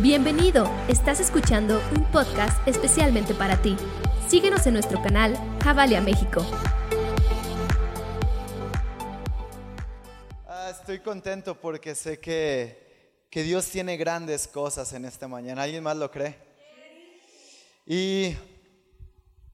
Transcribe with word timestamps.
Bienvenido, 0.00 0.70
estás 0.86 1.18
escuchando 1.18 1.82
un 1.96 2.04
podcast 2.12 2.56
especialmente 2.68 3.34
para 3.34 3.60
ti. 3.60 3.76
Síguenos 4.28 4.64
en 4.68 4.74
nuestro 4.74 5.02
canal 5.02 5.36
Javalia 5.64 6.00
México. 6.00 6.46
Ah, 10.46 10.68
estoy 10.70 11.00
contento 11.00 11.60
porque 11.60 11.96
sé 11.96 12.20
que, 12.20 13.24
que 13.28 13.42
Dios 13.42 13.68
tiene 13.70 13.96
grandes 13.96 14.46
cosas 14.46 14.92
en 14.92 15.04
esta 15.04 15.26
mañana. 15.26 15.64
¿Alguien 15.64 15.82
más 15.82 15.96
lo 15.96 16.12
cree? 16.12 16.36
Y 17.84 18.36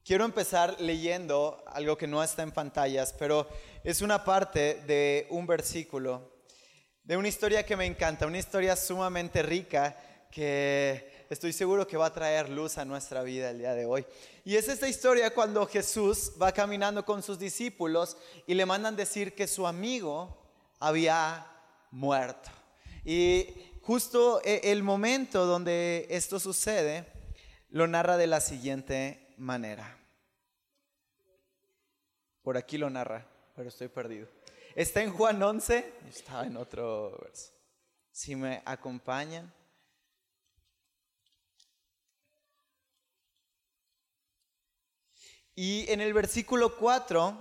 quiero 0.05 0.25
empezar 0.25 0.79
leyendo 0.79 1.63
algo 1.65 1.97
que 1.97 2.05
no 2.05 2.23
está 2.23 2.43
en 2.43 2.51
pantallas, 2.51 3.15
pero 3.17 3.49
es 3.83 4.03
una 4.03 4.23
parte 4.23 4.83
de 4.85 5.25
un 5.31 5.47
versículo, 5.47 6.35
de 7.03 7.17
una 7.17 7.29
historia 7.29 7.65
que 7.65 7.75
me 7.75 7.87
encanta, 7.87 8.27
una 8.27 8.37
historia 8.37 8.75
sumamente 8.75 9.41
rica 9.41 9.97
que 10.35 11.25
estoy 11.29 11.53
seguro 11.53 11.87
que 11.87 11.95
va 11.95 12.07
a 12.07 12.13
traer 12.13 12.49
luz 12.49 12.77
a 12.77 12.83
nuestra 12.83 13.23
vida 13.23 13.51
el 13.51 13.59
día 13.59 13.73
de 13.73 13.85
hoy. 13.85 14.05
Y 14.43 14.57
es 14.57 14.67
esta 14.67 14.89
historia 14.89 15.33
cuando 15.33 15.65
Jesús 15.65 16.33
va 16.41 16.51
caminando 16.51 17.05
con 17.05 17.23
sus 17.23 17.39
discípulos 17.39 18.17
y 18.45 18.53
le 18.53 18.65
mandan 18.65 18.97
decir 18.97 19.33
que 19.33 19.47
su 19.47 19.65
amigo 19.65 20.37
había 20.77 21.47
muerto. 21.89 22.49
Y 23.05 23.47
justo 23.81 24.41
e, 24.43 24.59
el 24.73 24.83
momento 24.83 25.45
donde 25.45 26.05
esto 26.09 26.37
sucede 26.37 27.05
lo 27.69 27.87
narra 27.87 28.17
de 28.17 28.27
la 28.27 28.41
siguiente 28.41 29.33
manera. 29.37 29.97
Por 32.41 32.57
aquí 32.57 32.77
lo 32.77 32.89
narra, 32.89 33.25
pero 33.55 33.69
estoy 33.69 33.87
perdido. 33.87 34.27
Está 34.75 35.01
en 35.01 35.13
Juan 35.13 35.41
11, 35.41 35.93
estaba 36.09 36.45
en 36.45 36.57
otro 36.57 37.17
verso. 37.23 37.53
Si 38.11 38.35
me 38.35 38.61
acompañan. 38.65 39.49
Y 45.55 45.89
en 45.89 46.01
el 46.01 46.13
versículo 46.13 46.75
4 46.77 47.35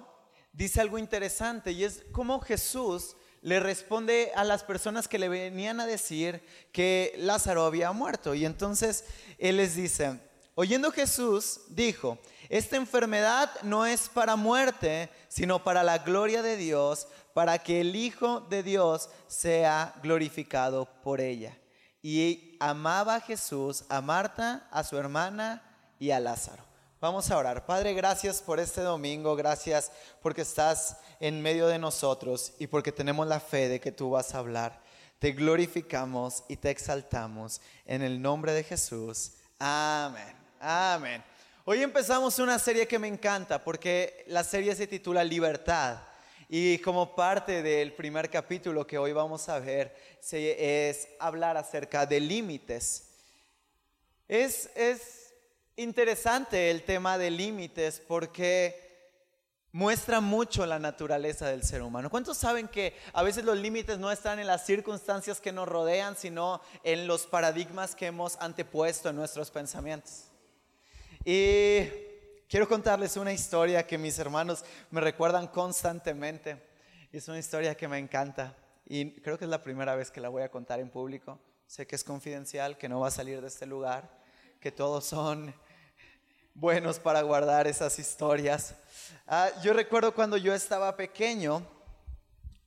dice 0.52 0.80
algo 0.80 0.98
interesante 0.98 1.72
y 1.72 1.84
es 1.84 2.04
cómo 2.12 2.40
Jesús 2.40 3.16
le 3.42 3.60
responde 3.60 4.32
a 4.36 4.44
las 4.44 4.64
personas 4.64 5.08
que 5.08 5.18
le 5.18 5.28
venían 5.28 5.80
a 5.80 5.86
decir 5.86 6.42
que 6.72 7.14
Lázaro 7.18 7.64
había 7.64 7.92
muerto. 7.92 8.34
Y 8.34 8.46
entonces 8.46 9.04
él 9.38 9.58
les 9.58 9.74
dice, 9.74 10.18
oyendo 10.54 10.90
Jesús, 10.92 11.60
dijo, 11.68 12.18
esta 12.48 12.76
enfermedad 12.76 13.50
no 13.62 13.84
es 13.84 14.08
para 14.08 14.36
muerte, 14.36 15.10
sino 15.28 15.62
para 15.62 15.82
la 15.82 15.98
gloria 15.98 16.42
de 16.42 16.56
Dios, 16.56 17.08
para 17.34 17.58
que 17.58 17.80
el 17.80 17.96
Hijo 17.96 18.40
de 18.40 18.62
Dios 18.62 19.10
sea 19.26 19.94
glorificado 20.02 20.88
por 21.02 21.20
ella. 21.20 21.58
Y 22.00 22.56
amaba 22.60 23.16
a 23.16 23.20
Jesús, 23.20 23.84
a 23.88 24.00
Marta, 24.00 24.68
a 24.70 24.84
su 24.84 24.96
hermana 24.96 25.62
y 25.98 26.12
a 26.12 26.20
Lázaro. 26.20 26.73
Vamos 27.04 27.30
a 27.30 27.36
orar. 27.36 27.66
Padre, 27.66 27.92
gracias 27.92 28.40
por 28.40 28.58
este 28.58 28.80
domingo, 28.80 29.36
gracias 29.36 29.92
porque 30.22 30.40
estás 30.40 30.96
en 31.20 31.42
medio 31.42 31.66
de 31.66 31.78
nosotros 31.78 32.54
y 32.58 32.66
porque 32.66 32.92
tenemos 32.92 33.26
la 33.26 33.40
fe 33.40 33.68
de 33.68 33.78
que 33.78 33.92
tú 33.92 34.08
vas 34.08 34.34
a 34.34 34.38
hablar. 34.38 34.80
Te 35.18 35.32
glorificamos 35.32 36.44
y 36.48 36.56
te 36.56 36.70
exaltamos 36.70 37.60
en 37.84 38.00
el 38.00 38.22
nombre 38.22 38.54
de 38.54 38.64
Jesús. 38.64 39.32
Amén. 39.58 40.34
Amén. 40.58 41.22
Hoy 41.66 41.82
empezamos 41.82 42.38
una 42.38 42.58
serie 42.58 42.88
que 42.88 42.98
me 42.98 43.08
encanta 43.08 43.62
porque 43.62 44.24
la 44.28 44.42
serie 44.42 44.74
se 44.74 44.86
titula 44.86 45.22
Libertad. 45.24 45.98
Y 46.48 46.78
como 46.78 47.14
parte 47.14 47.62
del 47.62 47.92
primer 47.92 48.30
capítulo 48.30 48.86
que 48.86 48.96
hoy 48.96 49.12
vamos 49.12 49.50
a 49.50 49.58
ver, 49.58 49.94
es 50.32 51.08
hablar 51.18 51.58
acerca 51.58 52.06
de 52.06 52.20
límites. 52.20 53.10
Es, 54.26 54.70
es 54.74 55.23
interesante 55.76 56.70
el 56.70 56.84
tema 56.84 57.18
de 57.18 57.30
límites 57.30 58.00
porque 58.06 58.84
muestra 59.72 60.20
mucho 60.20 60.64
la 60.66 60.78
naturaleza 60.78 61.48
del 61.48 61.64
ser 61.64 61.82
humano. 61.82 62.08
¿Cuántos 62.08 62.38
saben 62.38 62.68
que 62.68 62.94
a 63.12 63.24
veces 63.24 63.44
los 63.44 63.58
límites 63.58 63.98
no 63.98 64.12
están 64.12 64.38
en 64.38 64.46
las 64.46 64.64
circunstancias 64.64 65.40
que 65.40 65.50
nos 65.50 65.68
rodean, 65.68 66.16
sino 66.16 66.60
en 66.84 67.08
los 67.08 67.26
paradigmas 67.26 67.96
que 67.96 68.06
hemos 68.06 68.36
antepuesto 68.40 69.08
en 69.08 69.16
nuestros 69.16 69.50
pensamientos? 69.50 70.26
Y 71.24 71.86
quiero 72.48 72.68
contarles 72.68 73.16
una 73.16 73.32
historia 73.32 73.84
que 73.84 73.98
mis 73.98 74.16
hermanos 74.18 74.64
me 74.90 75.00
recuerdan 75.00 75.48
constantemente. 75.48 76.62
Es 77.10 77.26
una 77.26 77.40
historia 77.40 77.76
que 77.76 77.88
me 77.88 77.98
encanta 77.98 78.56
y 78.86 79.10
creo 79.22 79.38
que 79.38 79.44
es 79.44 79.50
la 79.50 79.62
primera 79.62 79.96
vez 79.96 80.10
que 80.10 80.20
la 80.20 80.28
voy 80.28 80.42
a 80.42 80.50
contar 80.50 80.78
en 80.78 80.90
público. 80.90 81.40
Sé 81.66 81.86
que 81.86 81.96
es 81.96 82.04
confidencial, 82.04 82.78
que 82.78 82.88
no 82.88 83.00
va 83.00 83.08
a 83.08 83.10
salir 83.10 83.40
de 83.40 83.48
este 83.48 83.66
lugar, 83.66 84.22
que 84.60 84.70
todos 84.70 85.04
son 85.04 85.52
buenos 86.54 87.00
para 87.00 87.20
guardar 87.22 87.66
esas 87.66 87.98
historias. 87.98 88.74
Ah, 89.26 89.50
yo 89.62 89.72
recuerdo 89.72 90.14
cuando 90.14 90.36
yo 90.36 90.54
estaba 90.54 90.96
pequeño, 90.96 91.66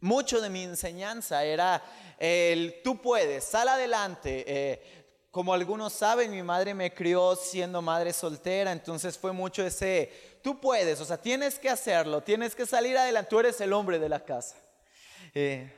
mucho 0.02 0.42
de 0.42 0.50
mi 0.50 0.64
enseñanza 0.64 1.44
era 1.44 1.82
el 2.20 2.82
tú 2.84 3.02
puedes, 3.02 3.46
sal 3.46 3.70
adelante. 3.70 4.44
Eh, 4.46 5.06
como 5.32 5.54
algunos 5.54 5.94
saben, 5.94 6.32
mi 6.32 6.44
madre 6.44 6.74
me 6.74 6.94
crió 6.94 7.36
siendo 7.36 7.82
madre 7.82 8.12
soltera, 8.12 8.72
entonces 8.72 9.18
fue 9.18 9.32
mucho 9.32 9.66
ese, 9.66 10.12
tú 10.42 10.60
puedes, 10.60 11.00
o 11.00 11.06
sea, 11.06 11.18
tienes 11.18 11.60
que 11.60 11.70
hacerlo, 11.70 12.22
tienes 12.22 12.56
que 12.56 12.66
salir 12.66 12.98
adelante, 12.98 13.30
tú 13.30 13.40
eres 13.40 13.62
el 13.62 13.72
hombre 13.72 14.00
de 14.00 14.10
la 14.10 14.20
casa. 14.20 14.56
Eh, 15.34 15.72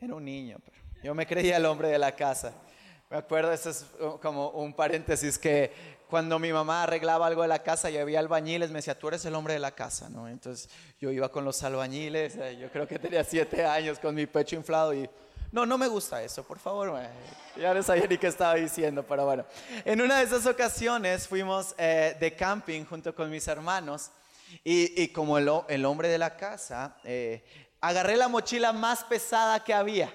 era 0.00 0.14
un 0.14 0.24
niño, 0.24 0.58
pero 0.64 0.78
yo 1.02 1.14
me 1.14 1.26
creía 1.26 1.58
el 1.58 1.66
hombre 1.66 1.88
de 1.88 1.98
la 1.98 2.16
casa. 2.16 2.54
Me 3.10 3.18
acuerdo, 3.18 3.52
eso 3.52 3.70
es 3.70 3.84
como 4.22 4.50
un 4.50 4.72
paréntesis, 4.72 5.38
que 5.38 5.99
cuando 6.10 6.38
mi 6.38 6.52
mamá 6.52 6.82
arreglaba 6.82 7.26
algo 7.26 7.42
de 7.42 7.48
la 7.48 7.62
casa 7.62 7.88
y 7.88 7.96
había 7.96 8.18
albañiles, 8.18 8.70
me 8.70 8.80
decía, 8.80 8.98
tú 8.98 9.08
eres 9.08 9.24
el 9.24 9.34
hombre 9.34 9.54
de 9.54 9.60
la 9.60 9.70
casa, 9.70 10.08
¿no? 10.10 10.28
Entonces 10.28 10.68
yo 11.00 11.10
iba 11.10 11.30
con 11.30 11.44
los 11.44 11.62
albañiles, 11.62 12.36
eh, 12.36 12.58
yo 12.60 12.70
creo 12.70 12.86
que 12.86 12.98
tenía 12.98 13.24
siete 13.24 13.64
años 13.64 13.98
con 13.98 14.14
mi 14.14 14.26
pecho 14.26 14.56
inflado 14.56 14.92
y, 14.92 15.08
no, 15.52 15.64
no 15.64 15.78
me 15.78 15.88
gusta 15.88 16.22
eso, 16.22 16.44
por 16.44 16.58
favor, 16.58 17.00
ya 17.56 17.72
no 17.72 17.82
sabía 17.82 18.06
ni 18.06 18.18
qué 18.18 18.26
estaba 18.26 18.54
diciendo, 18.54 19.02
pero 19.02 19.24
bueno. 19.24 19.44
En 19.84 20.00
una 20.00 20.18
de 20.18 20.24
esas 20.24 20.46
ocasiones 20.46 21.26
fuimos 21.26 21.74
eh, 21.78 22.16
de 22.20 22.36
camping 22.36 22.84
junto 22.84 23.14
con 23.14 23.30
mis 23.30 23.48
hermanos 23.48 24.10
y, 24.62 25.08
como 25.08 25.38
el, 25.38 25.50
el, 25.68 25.84
hombre 25.86 26.08
de 26.08 26.18
la 26.18 26.36
casa, 26.36 26.96
eh, 27.04 27.42
agarré 27.80 28.16
la 28.16 28.28
mochila 28.28 28.72
más 28.72 29.02
pesada 29.04 29.64
que 29.64 29.72
había 29.72 30.12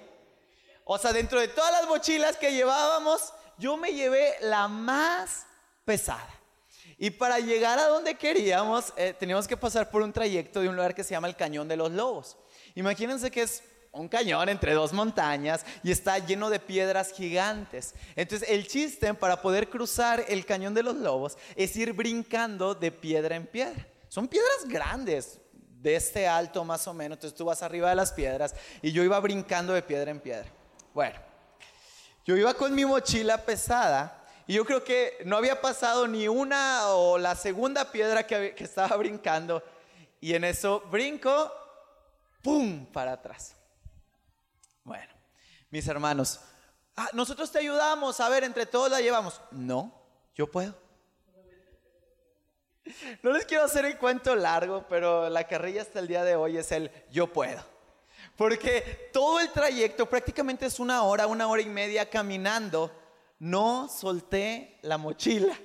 o 0.87 0.99
sea, 0.99 1.11
dentro 1.11 1.39
de 1.39 1.47
todas 1.47 1.71
las 1.71 1.87
mochilas 1.87 2.37
que 2.37 2.53
llevábamos, 2.53 3.33
yo 3.57 3.75
me 3.75 3.93
llevé 3.93 4.35
la 4.41 4.67
más 4.67 5.47
pesada. 5.85 6.29
Y 6.97 7.09
para 7.09 7.39
llegar 7.39 7.77
a 7.77 7.87
donde 7.87 8.15
queríamos, 8.15 8.93
eh, 8.97 9.13
teníamos 9.17 9.47
que 9.47 9.57
pasar 9.57 9.89
por 9.89 10.01
un 10.01 10.11
trayecto 10.11 10.61
de 10.61 10.69
un 10.69 10.75
lugar 10.75 10.95
que 10.95 11.03
se 11.03 11.11
llama 11.11 11.27
el 11.27 11.35
Cañón 11.35 11.67
de 11.67 11.77
los 11.77 11.91
Lobos. 11.91 12.37
Imagínense 12.73 13.31
que 13.31 13.43
es 13.43 13.63
un 13.91 14.09
cañón 14.09 14.49
entre 14.49 14.73
dos 14.73 14.91
montañas 14.91 15.65
y 15.81 15.91
está 15.91 16.19
lleno 16.19 16.49
de 16.49 16.59
piedras 16.59 17.13
gigantes. 17.13 17.95
Entonces 18.15 18.49
el 18.49 18.67
chiste 18.67 19.13
para 19.13 19.41
poder 19.41 19.69
cruzar 19.69 20.25
el 20.27 20.45
Cañón 20.45 20.73
de 20.73 20.83
los 20.83 20.95
Lobos 20.95 21.37
es 21.55 21.75
ir 21.77 21.93
brincando 21.93 22.75
de 22.75 22.91
piedra 22.91 23.35
en 23.35 23.47
piedra. 23.47 23.87
Son 24.09 24.27
piedras 24.27 24.67
grandes, 24.67 25.39
de 25.85 25.95
este 25.95 26.27
alto 26.27 26.65
más 26.65 26.87
o 26.87 26.93
menos. 26.93 27.17
Entonces 27.17 27.37
tú 27.37 27.45
vas 27.45 27.61
arriba 27.61 27.89
de 27.89 27.95
las 27.95 28.11
piedras 28.11 28.55
y 28.81 28.91
yo 28.91 29.03
iba 29.03 29.19
brincando 29.19 29.71
de 29.71 29.83
piedra 29.83 30.09
en 30.09 30.19
piedra. 30.19 30.47
Bueno, 30.95 31.19
yo 32.25 32.35
iba 32.35 32.55
con 32.55 32.73
mi 32.73 32.83
mochila 32.85 33.37
pesada 33.37 34.24
y 34.47 34.53
yo 34.53 34.65
creo 34.65 34.83
que 34.83 35.17
no 35.25 35.37
había 35.37 35.59
pasado 35.59 36.07
ni 36.07 36.27
una 36.27 36.89
o 36.89 37.17
la 37.17 37.35
segunda 37.35 37.91
piedra 37.91 38.27
que, 38.27 38.55
estaba 38.57 38.95
brincando 38.97 39.63
y 40.21 40.33
en 40.33 40.43
eso 40.43 40.81
brinco, 40.91 41.51
¡pum! 42.41 42.85
para 42.85 43.13
atrás. 43.13 43.55
Bueno, 44.83 45.13
mis 45.71 45.87
hermanos, 45.87 46.41
ah, 46.95 47.09
nosotros 47.13 47.51
te 47.51 47.59
ayudamos, 47.59 48.19
a 48.19 48.29
ver, 48.29 48.43
entre 48.43 48.65
todos 48.65 48.91
la 48.91 49.01
llevamos. 49.01 49.41
No, 49.51 49.93
yo 50.35 50.49
puedo. 50.49 50.75
No 53.23 53.31
les 53.31 53.45
quiero 53.45 53.63
hacer 53.63 53.83
el 53.85 53.97
cuento 53.97 54.35
largo, 54.35 54.85
pero 54.87 55.27
la 55.27 55.45
carrilla 55.45 55.81
hasta 55.81 55.97
el 55.97 56.07
día 56.07 56.23
de 56.23 56.35
hoy 56.35 56.57
es 56.57 56.71
el 56.71 56.91
yo 57.11 57.33
puedo. 57.33 57.63
Porque 58.35 59.09
todo 59.11 59.39
el 59.39 59.51
trayecto 59.51 60.07
prácticamente 60.07 60.65
es 60.67 60.79
una 60.79 61.01
hora, 61.03 61.25
una 61.25 61.47
hora 61.47 61.63
y 61.63 61.67
media 61.67 62.09
caminando. 62.09 62.91
No 63.39 63.89
solté 63.89 64.79
la 64.81 64.97
mochila. 64.97 65.57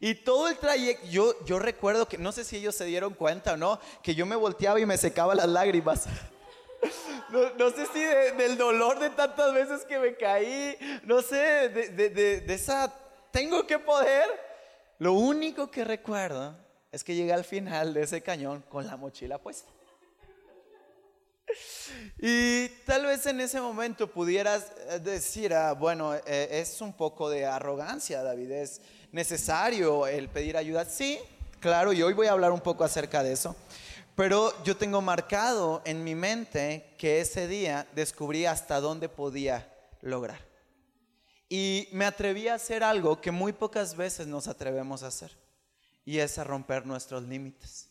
Y 0.00 0.14
todo 0.14 0.48
el 0.48 0.56
trayecto, 0.56 1.06
yo, 1.08 1.44
yo 1.44 1.58
recuerdo 1.58 2.08
que, 2.08 2.16
no 2.16 2.32
sé 2.32 2.44
si 2.44 2.56
ellos 2.56 2.74
se 2.74 2.84
dieron 2.86 3.14
cuenta 3.14 3.52
o 3.52 3.56
no, 3.56 3.78
que 4.02 4.14
yo 4.14 4.24
me 4.24 4.36
volteaba 4.36 4.80
y 4.80 4.86
me 4.86 4.96
secaba 4.96 5.34
las 5.34 5.48
lágrimas. 5.48 6.06
No, 7.30 7.70
sé 7.70 7.86
si 7.86 8.00
del 8.36 8.56
dolor 8.56 9.00
de 9.00 9.10
tantas 9.10 9.52
veces 9.52 9.84
que 9.86 9.98
me 9.98 10.14
caí, 10.14 10.76
no 11.02 11.20
sé, 11.20 11.68
de, 11.68 12.10
de 12.10 12.54
esa, 12.54 12.94
tengo 13.32 13.66
que 13.66 13.80
poder. 13.80 14.28
Lo 14.98 15.14
único 15.14 15.68
que 15.68 15.82
recuerdo 15.82 16.56
es 16.92 17.02
que 17.02 17.16
llegué 17.16 17.32
al 17.32 17.42
final 17.42 17.92
de 17.92 18.02
ese 18.02 18.22
cañón 18.22 18.62
con 18.68 18.86
la 18.86 18.96
mochila 18.96 19.38
puesta. 19.38 19.73
Y 22.18 22.68
tal 22.86 23.06
vez 23.06 23.26
en 23.26 23.40
ese 23.40 23.60
momento 23.60 24.10
pudieras 24.10 24.72
eh, 24.88 24.98
decir, 24.98 25.52
ah, 25.54 25.72
bueno, 25.72 26.14
eh, 26.14 26.48
es 26.50 26.80
un 26.80 26.92
poco 26.92 27.28
de 27.28 27.46
arrogancia, 27.46 28.22
David, 28.22 28.50
es 28.50 28.80
necesario 29.12 30.06
el 30.06 30.28
pedir 30.28 30.56
ayuda. 30.56 30.84
Sí, 30.84 31.18
claro, 31.60 31.92
y 31.92 32.02
hoy 32.02 32.14
voy 32.14 32.26
a 32.26 32.32
hablar 32.32 32.52
un 32.52 32.60
poco 32.60 32.84
acerca 32.84 33.22
de 33.22 33.32
eso. 33.32 33.56
Pero 34.16 34.62
yo 34.62 34.76
tengo 34.76 35.00
marcado 35.00 35.82
en 35.84 36.04
mi 36.04 36.14
mente 36.14 36.94
que 36.98 37.20
ese 37.20 37.48
día 37.48 37.86
descubrí 37.94 38.46
hasta 38.46 38.80
dónde 38.80 39.08
podía 39.08 39.72
lograr. 40.02 40.40
Y 41.48 41.88
me 41.92 42.04
atreví 42.04 42.48
a 42.48 42.54
hacer 42.54 42.84
algo 42.84 43.20
que 43.20 43.30
muy 43.30 43.52
pocas 43.52 43.96
veces 43.96 44.26
nos 44.26 44.46
atrevemos 44.46 45.02
a 45.02 45.08
hacer, 45.08 45.36
y 46.04 46.18
es 46.18 46.38
a 46.38 46.44
romper 46.44 46.86
nuestros 46.86 47.24
límites. 47.24 47.90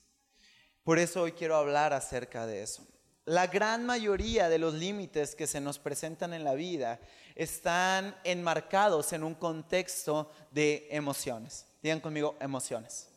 Por 0.84 1.00
eso 1.00 1.22
hoy 1.22 1.32
quiero 1.34 1.56
hablar 1.56 1.94
acerca 1.94 2.46
de 2.46 2.64
eso. 2.64 2.86
La 3.26 3.48
gran 3.48 3.86
mayoría 3.86 4.50
de 4.50 4.60
los 4.60 4.74
límites 4.74 5.34
que 5.34 5.48
se 5.48 5.62
nos 5.62 5.80
presentan 5.80 6.34
en 6.34 6.44
la 6.44 6.56
vida 6.56 7.00
están 7.36 8.16
enmarcados 8.26 9.14
en 9.14 9.24
un 9.24 9.34
contexto 9.34 10.30
de 10.52 10.88
emociones. 10.92 11.66
Digan 11.82 12.02
conmigo, 12.02 12.36
emociones. 12.42 13.08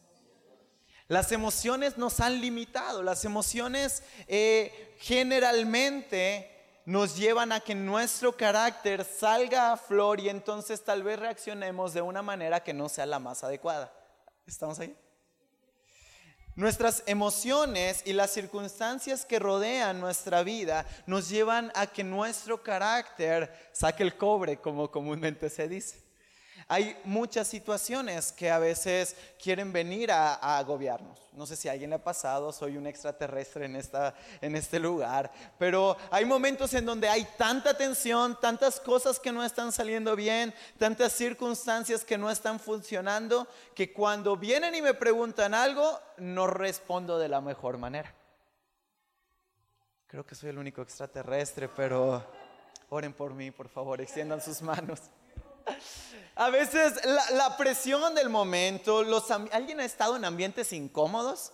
Las 1.09 1.33
emociones 1.33 1.99
nos 1.99 2.21
han 2.21 2.41
limitado, 2.41 3.03
las 3.03 3.25
emociones 3.25 4.03
eh, 4.27 4.95
generalmente 4.99 6.53
nos 6.85 7.17
llevan 7.17 7.51
a 7.51 7.61
que 7.61 7.75
nuestro 7.75 8.37
carácter 8.37 9.05
salga 9.05 9.73
a 9.73 9.77
flor 9.77 10.21
y 10.21 10.29
entonces 10.29 10.85
tal 10.85 11.03
vez 11.03 11.19
reaccionemos 11.19 11.95
de 11.95 12.01
una 12.01 12.23
manera 12.23 12.63
que 12.63 12.73
no 12.73 12.89
sea 12.89 13.07
la 13.07 13.19
más 13.19 13.43
adecuada. 13.43 13.93
¿Estamos 14.47 14.79
ahí? 14.79 14.97
Nuestras 16.57 17.03
emociones 17.05 18.03
y 18.07 18.15
las 18.15 18.31
circunstancias 18.31 19.27
que 19.27 19.39
rodean 19.39 20.01
nuestra 20.01 20.43
vida 20.43 20.87
nos 21.07 21.29
llevan 21.29 21.71
a 21.75 21.87
que 21.87 22.03
nuestro 22.03 22.63
carácter 22.63 23.53
saque 23.73 24.03
el 24.03 24.17
cobre, 24.17 24.57
como 24.57 24.91
comúnmente 24.91 25.51
se 25.51 25.69
dice. 25.69 26.06
Hay 26.69 26.99
muchas 27.05 27.47
situaciones 27.47 28.33
que 28.33 28.51
a 28.51 28.59
veces 28.59 29.15
quieren 29.41 29.73
venir 29.73 30.11
a, 30.11 30.59
agobiarnos. 30.59 31.21
No 31.33 31.47
sé 31.47 31.55
si 31.55 31.69
a 31.69 31.73
alguien 31.73 31.91
le 31.91 31.97
ha 31.97 32.03
pasado, 32.03 32.53
soy 32.53 32.77
un 32.77 32.89
extraterrestre 32.89 33.67
en, 33.67 33.77
esta, 33.77 34.15
en 34.41 34.57
este 34.57 34.81
lugar, 34.81 35.31
pero 35.59 35.97
hay 36.11 36.25
momentos 36.25 36.75
en 36.75 36.85
donde 36.85 37.09
hay 37.09 37.25
tanta 37.37 37.77
tensión, 37.77 38.37
tantas 38.41 38.81
cosas 38.81 39.21
que 39.21 39.31
no 39.31 39.45
están 39.45 39.71
saliendo 39.71 40.17
bien, 40.17 40.53
tantas 40.77 41.13
circunstancias 41.13 42.05
que 42.05 42.19
no 42.19 42.31
están 42.31 42.59
funcionando, 42.59 43.47
que 43.73 43.93
cuando 43.93 44.37
vienen 44.37 44.75
y 44.75 44.83
me 44.83 44.95
preguntan 44.95 45.55
algo, 45.55 46.01
no 46.17 46.49
respondo 46.49 47.17
de 47.17 47.29
la 47.29 47.41
mejor 47.41 47.79
manera. 47.79 48.13
Creo 50.09 50.27
que 50.27 50.35
soy 50.35 50.51
el 50.51 50.59
único 50.59 50.83
extraterrestre, 50.83 51.69
pero 51.69 52.25
oren 52.89 53.13
por 53.13 53.35
mí, 53.35 53.53
por 53.53 53.69
favor, 53.69 54.01
extiendan 54.01 54.41
sus 54.41 54.63
manos. 54.63 55.01
A 56.39 56.51
veces 56.51 56.93
la, 57.33 57.57
presión 57.57 58.15
del 58.15 58.29
momento, 58.29 59.03
¿alguien 59.53 59.81
ha 59.81 59.87
estado 59.87 60.17
en 60.17 60.25
ambientes 60.27 60.71
incómodos? 60.75 61.51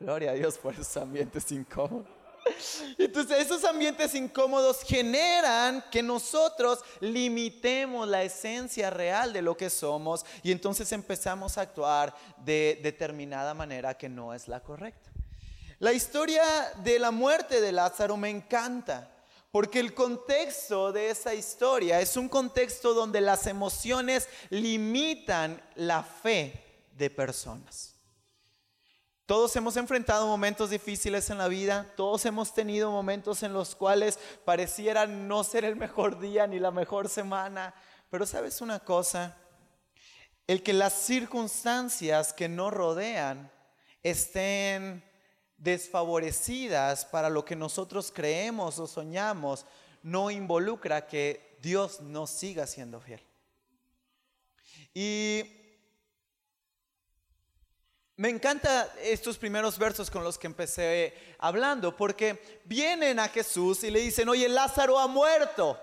Gloria 0.00 0.30
a 0.30 0.34
Dios 0.34 0.56
por 0.56 0.72
esos 0.72 0.96
ambientes 0.96 1.52
incómodos. 1.52 2.06
Entonces 2.98 3.40
esos 3.40 3.64
ambientes 3.64 4.14
incómodos 4.14 4.80
generan 4.82 5.84
que 5.90 6.02
nosotros 6.02 6.80
limitemos 7.00 8.08
la 8.08 8.22
esencia 8.22 8.88
real 8.88 9.34
de 9.34 9.42
lo 9.42 9.54
que 9.54 9.68
somos 9.68 10.24
y 10.42 10.50
entonces 10.50 10.90
empezamos 10.92 11.58
a 11.58 11.62
actuar 11.62 12.14
de 12.38 12.80
determinada 12.82 13.52
manera 13.52 13.98
que 13.98 14.08
no 14.08 14.32
es 14.32 14.48
la 14.48 14.60
correcta. 14.60 15.10
La 15.78 15.92
historia 15.92 16.42
de 16.82 16.98
la 16.98 17.10
muerte 17.10 17.60
de 17.60 17.72
Lázaro 17.72 18.16
me 18.16 18.30
encanta 18.30 19.10
porque 19.50 19.80
el 19.80 19.94
contexto 19.94 20.92
de 20.92 21.10
esa 21.10 21.34
historia 21.34 22.00
es 22.00 22.16
un 22.16 22.28
contexto 22.28 22.92
donde 22.94 23.20
las 23.20 23.46
emociones 23.46 24.28
limitan 24.50 25.62
la 25.74 26.02
fe 26.02 26.84
de 26.92 27.08
personas. 27.08 27.94
Todos 29.24 29.54
hemos 29.56 29.76
enfrentado 29.76 30.26
momentos 30.26 30.70
difíciles 30.70 31.28
en 31.28 31.38
la 31.38 31.48
vida, 31.48 31.92
todos 31.96 32.24
hemos 32.24 32.54
tenido 32.54 32.90
momentos 32.90 33.42
en 33.42 33.52
los 33.52 33.74
cuales 33.74 34.18
pareciera 34.44 35.06
no 35.06 35.44
ser 35.44 35.66
el 35.66 35.76
mejor 35.76 36.18
día 36.18 36.46
ni 36.46 36.58
la 36.58 36.70
mejor 36.70 37.10
semana, 37.10 37.74
pero 38.10 38.24
sabes 38.24 38.62
una 38.62 38.80
cosa, 38.80 39.36
el 40.46 40.62
que 40.62 40.72
las 40.72 40.94
circunstancias 40.94 42.32
que 42.32 42.48
nos 42.48 42.72
rodean 42.72 43.52
estén 44.02 45.04
desfavorecidas 45.58 47.04
para 47.04 47.28
lo 47.28 47.44
que 47.44 47.56
nosotros 47.56 48.10
creemos 48.14 48.78
o 48.78 48.86
soñamos, 48.86 49.66
no 50.02 50.30
involucra 50.30 51.06
que 51.06 51.58
Dios 51.60 52.00
nos 52.00 52.30
siga 52.30 52.66
siendo 52.66 53.00
fiel. 53.00 53.20
Y 54.94 55.44
me 58.16 58.30
encanta 58.30 58.92
estos 59.00 59.38
primeros 59.38 59.78
versos 59.78 60.10
con 60.10 60.24
los 60.24 60.38
que 60.38 60.48
empecé 60.48 61.14
hablando, 61.38 61.96
porque 61.96 62.60
vienen 62.64 63.18
a 63.18 63.28
Jesús 63.28 63.84
y 63.84 63.90
le 63.90 64.00
dicen, 64.00 64.28
oye, 64.28 64.48
Lázaro 64.48 64.98
ha 64.98 65.06
muerto. 65.06 65.80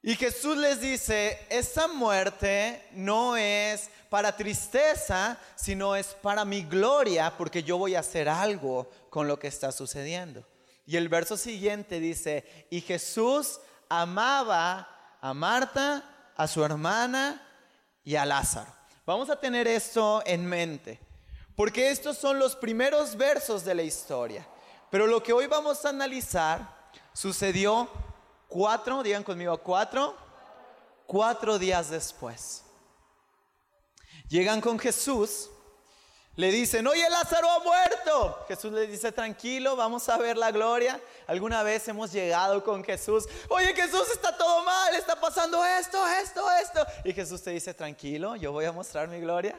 Y 0.00 0.16
Jesús 0.16 0.56
les 0.56 0.80
dice, 0.80 1.46
esa 1.48 1.88
muerte 1.88 2.88
no 2.92 3.36
es 3.36 3.90
para 4.14 4.36
tristeza, 4.36 5.36
sino 5.56 5.96
es 5.96 6.14
para 6.14 6.44
mi 6.44 6.62
gloria, 6.62 7.36
porque 7.36 7.64
yo 7.64 7.78
voy 7.78 7.96
a 7.96 7.98
hacer 7.98 8.28
algo 8.28 8.88
con 9.10 9.26
lo 9.26 9.40
que 9.40 9.48
está 9.48 9.72
sucediendo. 9.72 10.46
Y 10.86 10.96
el 10.96 11.08
verso 11.08 11.36
siguiente 11.36 11.98
dice, 11.98 12.68
y 12.70 12.80
Jesús 12.80 13.58
amaba 13.88 14.88
a 15.20 15.34
Marta, 15.34 16.30
a 16.36 16.46
su 16.46 16.64
hermana 16.64 17.44
y 18.04 18.14
a 18.14 18.24
Lázaro. 18.24 18.72
Vamos 19.04 19.30
a 19.30 19.40
tener 19.40 19.66
esto 19.66 20.22
en 20.26 20.46
mente, 20.46 21.00
porque 21.56 21.90
estos 21.90 22.16
son 22.16 22.38
los 22.38 22.54
primeros 22.54 23.16
versos 23.16 23.64
de 23.64 23.74
la 23.74 23.82
historia. 23.82 24.46
Pero 24.92 25.08
lo 25.08 25.24
que 25.24 25.32
hoy 25.32 25.48
vamos 25.48 25.84
a 25.84 25.88
analizar 25.88 26.72
sucedió 27.12 27.90
Cuatro, 28.46 29.02
digan 29.02 29.24
conmigo, 29.24 29.58
cuatro, 29.58 30.14
cuatro 31.08 31.58
días 31.58 31.90
después. 31.90 32.64
Llegan 34.28 34.60
con 34.60 34.78
Jesús, 34.78 35.50
le 36.36 36.50
dicen, 36.50 36.86
oye, 36.86 37.08
Lázaro 37.10 37.48
ha 37.48 37.60
muerto. 37.60 38.44
Jesús 38.48 38.72
le 38.72 38.86
dice, 38.86 39.12
tranquilo, 39.12 39.76
vamos 39.76 40.08
a 40.08 40.18
ver 40.18 40.36
la 40.36 40.50
gloria. 40.50 41.00
Alguna 41.26 41.62
vez 41.62 41.86
hemos 41.86 42.12
llegado 42.12 42.64
con 42.64 42.82
Jesús, 42.82 43.26
oye, 43.48 43.72
Jesús 43.74 44.08
está 44.10 44.36
todo 44.36 44.64
mal, 44.64 44.94
está 44.96 45.20
pasando 45.20 45.64
esto, 45.64 46.04
esto, 46.08 46.44
esto. 46.60 46.86
Y 47.04 47.12
Jesús 47.12 47.40
te 47.42 47.50
dice, 47.50 47.72
tranquilo, 47.72 48.34
yo 48.34 48.50
voy 48.50 48.64
a 48.64 48.72
mostrar 48.72 49.06
mi 49.08 49.20
gloria. 49.20 49.56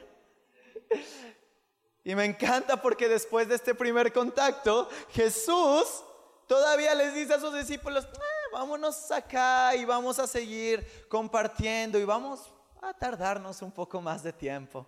Y 2.04 2.14
me 2.14 2.26
encanta 2.26 2.82
porque 2.82 3.08
después 3.08 3.48
de 3.48 3.56
este 3.56 3.74
primer 3.74 4.12
contacto, 4.12 4.90
Jesús 5.12 6.04
todavía 6.46 6.94
les 6.94 7.14
dice 7.14 7.36
a 7.36 7.40
sus 7.40 7.54
discípulos, 7.54 8.06
vámonos 8.52 9.10
acá 9.12 9.76
y 9.76 9.86
vamos 9.86 10.20
a 10.20 10.28
seguir 10.28 11.08
compartiendo 11.08 11.98
y 11.98 12.04
vamos 12.04 12.52
a 12.90 12.94
tardarnos 12.94 13.62
un 13.62 13.72
poco 13.72 14.02
más 14.02 14.24
de 14.24 14.34
tiempo. 14.34 14.86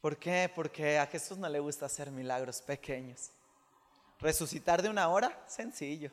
¿Por 0.00 0.16
qué? 0.18 0.50
Porque 0.54 0.98
a 0.98 1.06
Jesús 1.06 1.38
no 1.38 1.48
le 1.48 1.60
gusta 1.60 1.86
hacer 1.86 2.10
milagros 2.10 2.60
pequeños. 2.60 3.30
Resucitar 4.18 4.82
de 4.82 4.88
una 4.88 5.08
hora, 5.08 5.44
sencillo. 5.46 6.10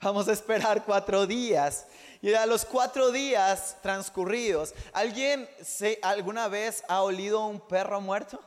Vamos 0.00 0.28
a 0.28 0.32
esperar 0.32 0.84
cuatro 0.84 1.26
días. 1.26 1.86
Y 2.20 2.34
a 2.34 2.46
los 2.46 2.64
cuatro 2.64 3.10
días 3.10 3.76
transcurridos, 3.82 4.74
¿alguien 4.92 5.48
se, 5.62 5.98
alguna 6.02 6.48
vez 6.48 6.84
ha 6.88 7.02
olido 7.02 7.46
un 7.46 7.60
perro 7.60 8.00
muerto? 8.00 8.40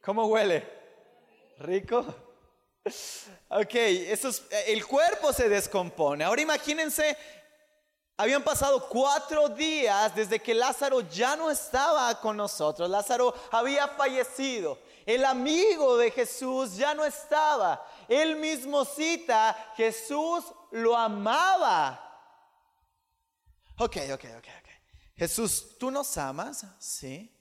¿Cómo 0.00 0.26
huele? 0.26 0.66
¿Rico? 1.58 2.06
Ok, 3.50 3.74
eso 3.74 4.30
el 4.66 4.86
cuerpo 4.86 5.32
se 5.32 5.48
descompone. 5.48 6.24
Ahora 6.24 6.40
imagínense, 6.40 7.16
habían 8.20 8.44
pasado 8.44 8.86
cuatro 8.86 9.48
días 9.48 10.14
desde 10.14 10.38
que 10.38 10.52
Lázaro 10.52 11.00
ya 11.00 11.36
no 11.36 11.50
estaba 11.50 12.20
con 12.20 12.36
nosotros. 12.36 12.90
Lázaro 12.90 13.34
había 13.50 13.88
fallecido. 13.88 14.78
El 15.06 15.24
amigo 15.24 15.96
de 15.96 16.10
Jesús 16.10 16.76
ya 16.76 16.92
no 16.92 17.06
estaba. 17.06 17.82
Él 18.06 18.36
mismo 18.36 18.84
cita, 18.84 19.72
Jesús 19.74 20.44
lo 20.70 20.94
amaba. 20.94 21.98
Ok, 23.78 23.96
ok, 24.12 24.24
ok, 24.36 24.48
ok. 24.58 24.68
Jesús, 25.16 25.78
¿tú 25.78 25.90
nos 25.90 26.18
amas? 26.18 26.66
Sí. 26.78 27.34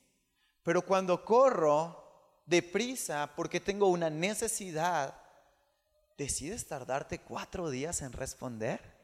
Pero 0.63 0.81
cuando 0.81 1.25
corro 1.25 2.41
deprisa 2.45 3.29
porque 3.35 3.59
tengo 3.59 3.87
una 3.87 4.09
necesidad, 4.09 5.13
¿decides 6.17 6.65
tardarte 6.65 7.19
cuatro 7.19 7.69
días 7.69 8.01
en 8.01 8.13
responder? 8.13 8.98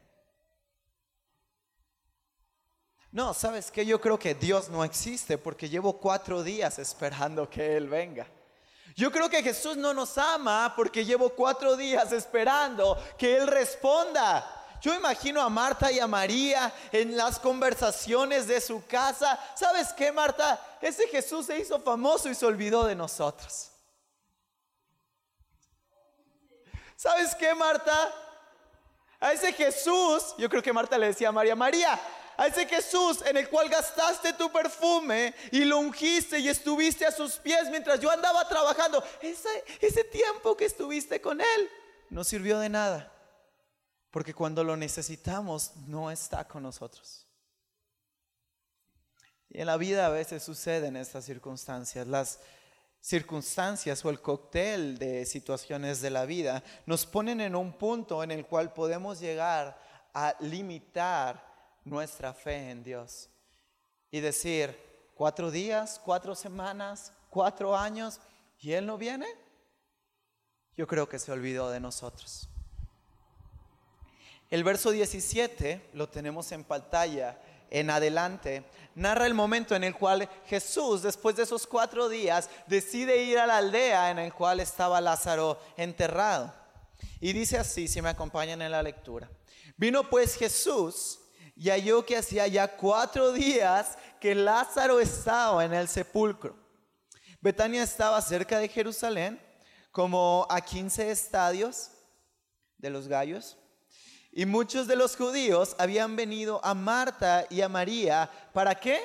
No, 3.16 3.32
¿sabes 3.32 3.70
qué? 3.70 3.86
Yo 3.86 3.98
creo 3.98 4.18
que 4.18 4.34
Dios 4.34 4.68
no 4.68 4.84
existe 4.84 5.38
porque 5.38 5.70
llevo 5.70 5.94
cuatro 5.94 6.42
días 6.42 6.78
esperando 6.78 7.48
que 7.48 7.78
Él 7.78 7.88
venga. 7.88 8.26
Yo 8.94 9.10
creo 9.10 9.30
que 9.30 9.42
Jesús 9.42 9.74
no 9.74 9.94
nos 9.94 10.18
ama 10.18 10.74
porque 10.76 11.02
llevo 11.02 11.30
cuatro 11.30 11.76
días 11.76 12.12
esperando 12.12 13.02
que 13.16 13.38
Él 13.38 13.46
responda. 13.46 14.44
Yo 14.82 14.94
imagino 14.94 15.40
a 15.40 15.48
Marta 15.48 15.90
y 15.90 15.98
a 15.98 16.06
María 16.06 16.70
en 16.92 17.16
las 17.16 17.38
conversaciones 17.38 18.46
de 18.46 18.60
su 18.60 18.84
casa. 18.84 19.40
¿Sabes 19.54 19.94
qué, 19.94 20.12
Marta? 20.12 20.60
Ese 20.82 21.08
Jesús 21.08 21.46
se 21.46 21.58
hizo 21.58 21.80
famoso 21.80 22.28
y 22.28 22.34
se 22.34 22.44
olvidó 22.44 22.84
de 22.84 22.94
nosotros. 22.94 23.70
¿Sabes 26.96 27.34
qué, 27.34 27.54
Marta? 27.54 28.12
A 29.18 29.32
ese 29.32 29.54
Jesús, 29.54 30.34
yo 30.36 30.50
creo 30.50 30.62
que 30.62 30.70
Marta 30.70 30.98
le 30.98 31.06
decía 31.06 31.30
a 31.30 31.32
María, 31.32 31.56
María, 31.56 31.98
a 32.36 32.46
ese 32.46 32.66
Jesús 32.66 33.22
en 33.26 33.36
el 33.36 33.48
cual 33.48 33.68
gastaste 33.68 34.32
tu 34.34 34.50
perfume 34.52 35.34
y 35.50 35.64
lo 35.64 35.78
ungiste 35.78 36.38
y 36.38 36.48
estuviste 36.48 37.06
a 37.06 37.12
sus 37.12 37.36
pies 37.36 37.70
mientras 37.70 38.00
yo 38.00 38.10
andaba 38.10 38.46
trabajando, 38.48 39.02
ese, 39.20 39.64
ese 39.80 40.04
tiempo 40.04 40.56
que 40.56 40.66
estuviste 40.66 41.20
con 41.20 41.40
Él 41.40 41.70
no 42.10 42.24
sirvió 42.24 42.58
de 42.58 42.68
nada. 42.68 43.12
Porque 44.10 44.34
cuando 44.34 44.64
lo 44.64 44.76
necesitamos, 44.76 45.76
no 45.86 46.10
está 46.10 46.46
con 46.46 46.62
nosotros. 46.62 47.26
Y 49.50 49.60
en 49.60 49.66
la 49.66 49.76
vida 49.76 50.06
a 50.06 50.10
veces 50.10 50.42
suceden 50.42 50.96
estas 50.96 51.24
circunstancias. 51.24 52.06
Las 52.06 52.40
circunstancias 53.00 54.04
o 54.04 54.10
el 54.10 54.20
cóctel 54.20 54.98
de 54.98 55.26
situaciones 55.26 56.00
de 56.00 56.10
la 56.10 56.24
vida 56.24 56.62
nos 56.86 57.06
ponen 57.06 57.40
en 57.40 57.54
un 57.54 57.72
punto 57.72 58.22
en 58.22 58.30
el 58.30 58.46
cual 58.46 58.72
podemos 58.72 59.20
llegar 59.20 59.78
a 60.12 60.34
limitar 60.40 61.55
nuestra 61.86 62.34
fe 62.34 62.70
en 62.70 62.82
Dios 62.82 63.30
y 64.10 64.20
decir, 64.20 64.76
cuatro 65.14 65.50
días, 65.50 66.00
cuatro 66.04 66.34
semanas, 66.34 67.12
cuatro 67.30 67.76
años, 67.76 68.20
y 68.60 68.72
Él 68.72 68.84
no 68.84 68.98
viene. 68.98 69.26
Yo 70.76 70.86
creo 70.86 71.08
que 71.08 71.18
se 71.18 71.32
olvidó 71.32 71.70
de 71.70 71.80
nosotros. 71.80 72.48
El 74.50 74.62
verso 74.62 74.90
17, 74.90 75.90
lo 75.94 76.08
tenemos 76.08 76.52
en 76.52 76.64
pantalla, 76.64 77.40
en 77.70 77.90
adelante, 77.90 78.64
narra 78.94 79.26
el 79.26 79.34
momento 79.34 79.74
en 79.74 79.84
el 79.84 79.94
cual 79.94 80.28
Jesús, 80.46 81.02
después 81.02 81.34
de 81.36 81.42
esos 81.42 81.66
cuatro 81.66 82.08
días, 82.08 82.48
decide 82.66 83.24
ir 83.24 83.38
a 83.38 83.46
la 83.46 83.56
aldea 83.56 84.10
en 84.10 84.18
el 84.18 84.32
cual 84.32 84.60
estaba 84.60 85.00
Lázaro 85.00 85.58
enterrado. 85.76 86.54
Y 87.20 87.32
dice 87.32 87.58
así, 87.58 87.88
si 87.88 88.00
me 88.02 88.08
acompañan 88.08 88.62
en 88.62 88.70
la 88.70 88.82
lectura. 88.82 89.28
Vino 89.76 90.08
pues 90.08 90.36
Jesús 90.36 91.20
y 91.56 91.70
halló 91.70 92.04
que 92.04 92.18
hacía 92.18 92.46
ya 92.46 92.76
cuatro 92.76 93.32
días 93.32 93.98
que 94.20 94.34
Lázaro 94.34 95.00
estaba 95.00 95.64
en 95.64 95.74
el 95.74 95.88
sepulcro. 95.88 96.56
Betania 97.40 97.82
estaba 97.82 98.20
cerca 98.22 98.58
de 98.58 98.68
Jerusalén, 98.68 99.40
como 99.90 100.46
a 100.50 100.60
15 100.60 101.10
estadios 101.10 101.90
de 102.76 102.90
los 102.90 103.08
gallos 103.08 103.56
y 104.36 104.44
muchos 104.44 104.86
de 104.86 104.96
los 104.96 105.16
judíos 105.16 105.74
habían 105.78 106.14
venido 106.14 106.60
a 106.62 106.74
Marta 106.74 107.46
y 107.48 107.62
a 107.62 107.70
María, 107.70 108.30
¿para 108.52 108.74
qué? 108.74 109.00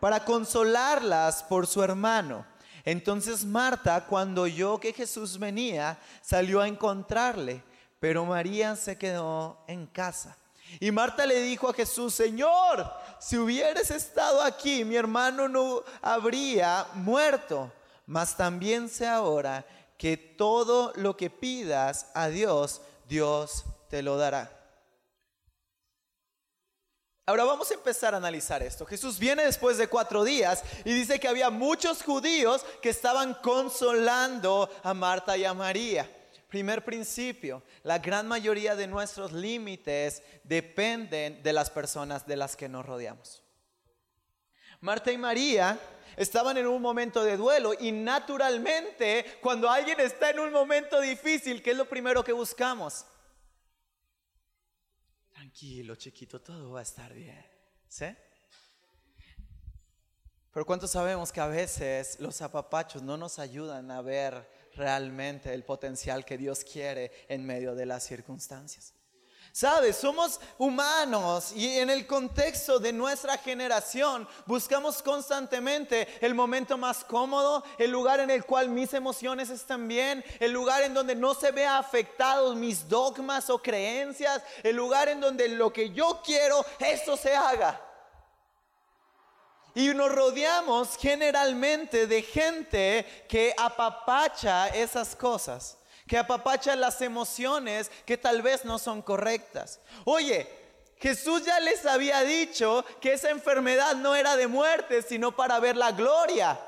Para 0.00 0.24
consolarlas 0.24 1.44
por 1.44 1.64
su 1.68 1.80
hermano. 1.80 2.44
Entonces 2.84 3.44
Marta, 3.44 4.04
cuando 4.04 4.42
oyó 4.42 4.80
que 4.80 4.92
Jesús 4.92 5.38
venía, 5.38 5.96
salió 6.22 6.60
a 6.60 6.66
encontrarle, 6.66 7.62
pero 8.00 8.24
María 8.24 8.74
se 8.74 8.98
quedó 8.98 9.62
en 9.68 9.86
casa. 9.86 10.36
Y 10.80 10.90
Marta 10.90 11.26
le 11.26 11.40
dijo 11.40 11.68
a 11.68 11.74
Jesús, 11.74 12.14
Señor, 12.14 12.90
si 13.18 13.38
hubieras 13.38 13.90
estado 13.90 14.42
aquí, 14.42 14.84
mi 14.84 14.96
hermano 14.96 15.48
no 15.48 15.82
habría 16.00 16.86
muerto. 16.94 17.72
Mas 18.06 18.36
también 18.36 18.88
sé 18.88 19.06
ahora 19.06 19.64
que 19.96 20.16
todo 20.16 20.92
lo 20.96 21.16
que 21.16 21.30
pidas 21.30 22.06
a 22.14 22.28
Dios, 22.28 22.80
Dios 23.08 23.64
te 23.88 24.02
lo 24.02 24.16
dará. 24.16 24.50
Ahora 27.24 27.44
vamos 27.44 27.70
a 27.70 27.74
empezar 27.74 28.14
a 28.14 28.16
analizar 28.16 28.62
esto. 28.62 28.84
Jesús 28.84 29.18
viene 29.18 29.44
después 29.44 29.78
de 29.78 29.86
cuatro 29.86 30.24
días 30.24 30.64
y 30.84 30.92
dice 30.92 31.20
que 31.20 31.28
había 31.28 31.50
muchos 31.50 32.02
judíos 32.02 32.64
que 32.80 32.90
estaban 32.90 33.34
consolando 33.34 34.68
a 34.82 34.92
Marta 34.92 35.36
y 35.36 35.44
a 35.44 35.54
María. 35.54 36.10
Primer 36.52 36.84
principio, 36.84 37.62
la 37.82 37.98
gran 37.98 38.28
mayoría 38.28 38.76
de 38.76 38.86
nuestros 38.86 39.32
límites 39.32 40.22
dependen 40.44 41.42
de 41.42 41.50
las 41.54 41.70
personas 41.70 42.26
de 42.26 42.36
las 42.36 42.56
que 42.56 42.68
nos 42.68 42.84
rodeamos. 42.84 43.42
Marta 44.82 45.10
y 45.10 45.16
María 45.16 45.80
estaban 46.14 46.58
en 46.58 46.66
un 46.66 46.82
momento 46.82 47.24
de 47.24 47.38
duelo 47.38 47.72
y 47.80 47.90
naturalmente 47.90 49.38
cuando 49.40 49.70
alguien 49.70 49.98
está 50.00 50.28
en 50.28 50.40
un 50.40 50.52
momento 50.52 51.00
difícil, 51.00 51.62
¿qué 51.62 51.70
es 51.70 51.76
lo 51.78 51.86
primero 51.86 52.22
que 52.22 52.32
buscamos? 52.32 53.06
tranquilo, 55.32 55.96
chiquito, 55.96 56.38
todo 56.38 56.72
va 56.72 56.80
a 56.80 56.82
estar 56.82 57.14
bien. 57.14 57.46
¿Sí? 57.88 58.04
Pero 60.52 60.66
¿cuántos 60.66 60.90
sabemos 60.90 61.32
que 61.32 61.40
a 61.40 61.46
veces 61.46 62.20
los 62.20 62.42
apapachos 62.42 63.00
no 63.00 63.16
nos 63.16 63.38
ayudan 63.38 63.90
a 63.90 64.02
ver 64.02 64.61
realmente 64.76 65.52
el 65.52 65.64
potencial 65.64 66.24
que 66.24 66.38
Dios 66.38 66.64
quiere 66.64 67.12
en 67.28 67.44
medio 67.44 67.74
de 67.74 67.86
las 67.86 68.04
circunstancias? 68.04 68.94
Sabes, 69.54 69.96
somos 69.96 70.40
humanos 70.56 71.52
y 71.54 71.76
en 71.78 71.90
el 71.90 72.06
contexto 72.06 72.78
de 72.78 72.90
nuestra 72.90 73.36
generación 73.36 74.26
buscamos 74.46 75.02
constantemente 75.02 76.08
el 76.22 76.34
momento 76.34 76.78
más 76.78 77.04
cómodo, 77.04 77.62
el 77.76 77.90
lugar 77.90 78.20
en 78.20 78.30
el 78.30 78.46
cual 78.46 78.70
mis 78.70 78.94
emociones 78.94 79.50
están 79.50 79.86
bien, 79.88 80.24
el 80.40 80.52
lugar 80.52 80.82
en 80.84 80.94
donde 80.94 81.14
no 81.14 81.34
se 81.34 81.50
vea 81.50 81.76
afectados 81.76 82.56
mis 82.56 82.88
dogmas 82.88 83.50
o 83.50 83.58
creencias, 83.58 84.42
el 84.62 84.74
lugar 84.74 85.10
en 85.10 85.20
donde 85.20 85.46
lo 85.50 85.70
que 85.70 85.90
yo 85.90 86.22
quiero, 86.24 86.64
eso 86.78 87.18
se 87.18 87.36
haga. 87.36 87.91
Y 89.74 89.88
nos 89.94 90.12
rodeamos 90.12 90.96
generalmente 90.96 92.06
de 92.06 92.22
gente 92.22 93.24
que 93.28 93.54
apapacha 93.56 94.68
esas 94.68 95.16
cosas 95.16 95.78
que 96.06 96.18
apapacha 96.18 96.76
las 96.76 97.00
emociones 97.00 97.90
que 98.04 98.18
tal 98.18 98.42
vez 98.42 98.66
no 98.66 98.78
son 98.78 99.00
correctas. 99.00 99.80
Oye, 100.04 100.46
Jesús 100.98 101.44
ya 101.44 101.58
les 101.58 101.86
había 101.86 102.20
dicho 102.22 102.84
que 103.00 103.14
esa 103.14 103.30
enfermedad 103.30 103.96
no 103.96 104.14
era 104.14 104.36
de 104.36 104.46
muerte, 104.46 105.02
sino 105.02 105.34
para 105.34 105.58
ver 105.58 105.76
la 105.76 105.90
gloria. 105.90 106.60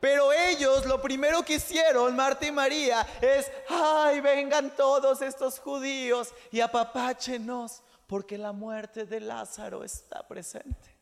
Pero 0.00 0.32
ellos 0.32 0.86
lo 0.86 1.02
primero 1.02 1.42
que 1.44 1.54
hicieron, 1.54 2.14
Marta 2.16 2.46
y 2.46 2.52
María, 2.52 3.06
es, 3.20 3.50
ay, 3.68 4.20
vengan 4.20 4.74
todos 4.76 5.20
estos 5.20 5.58
judíos 5.58 6.32
y 6.50 6.60
apapáchenos, 6.60 7.82
porque 8.06 8.38
la 8.38 8.52
muerte 8.52 9.04
de 9.04 9.20
Lázaro 9.20 9.84
está 9.84 10.26
presente. 10.28 10.95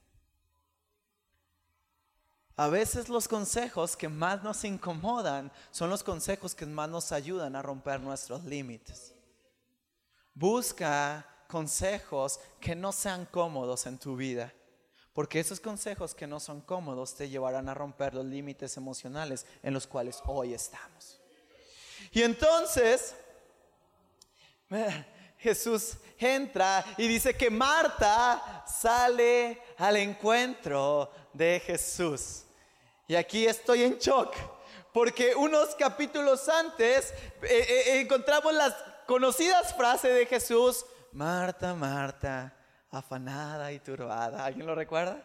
A 2.56 2.68
veces 2.68 3.08
los 3.08 3.26
consejos 3.26 3.96
que 3.96 4.08
más 4.08 4.42
nos 4.44 4.64
incomodan 4.64 5.50
son 5.72 5.90
los 5.90 6.04
consejos 6.04 6.54
que 6.54 6.66
más 6.66 6.88
nos 6.88 7.10
ayudan 7.10 7.56
a 7.56 7.62
romper 7.62 8.00
nuestros 8.00 8.44
límites. 8.44 9.12
Busca 10.34 11.28
consejos 11.48 12.38
que 12.60 12.76
no 12.76 12.92
sean 12.92 13.26
cómodos 13.26 13.86
en 13.86 13.98
tu 13.98 14.16
vida, 14.16 14.52
porque 15.12 15.40
esos 15.40 15.58
consejos 15.58 16.14
que 16.14 16.26
no 16.26 16.38
son 16.38 16.60
cómodos 16.60 17.14
te 17.14 17.28
llevarán 17.28 17.68
a 17.68 17.74
romper 17.74 18.14
los 18.14 18.24
límites 18.24 18.76
emocionales 18.76 19.46
en 19.62 19.74
los 19.74 19.86
cuales 19.86 20.22
hoy 20.26 20.54
estamos. 20.54 21.20
Y 22.12 22.22
entonces, 22.22 23.16
Jesús 25.38 25.96
entra 26.18 26.84
y 26.96 27.08
dice 27.08 27.36
que 27.36 27.50
Marta 27.50 28.64
sale 28.66 29.60
al 29.78 29.96
encuentro 29.96 31.10
de 31.34 31.60
Jesús. 31.60 32.44
Y 33.06 33.14
aquí 33.14 33.46
estoy 33.46 33.82
en 33.82 33.98
shock, 33.98 34.34
porque 34.92 35.34
unos 35.34 35.74
capítulos 35.74 36.48
antes 36.48 37.12
eh, 37.42 37.66
eh, 37.68 38.00
encontramos 38.00 38.54
las 38.54 38.74
conocidas 39.06 39.74
frases 39.74 40.14
de 40.14 40.24
Jesús, 40.24 40.86
Marta, 41.12 41.74
Marta, 41.74 42.54
afanada 42.90 43.70
y 43.72 43.78
turbada. 43.80 44.44
¿Alguien 44.44 44.66
lo 44.66 44.74
recuerda? 44.74 45.22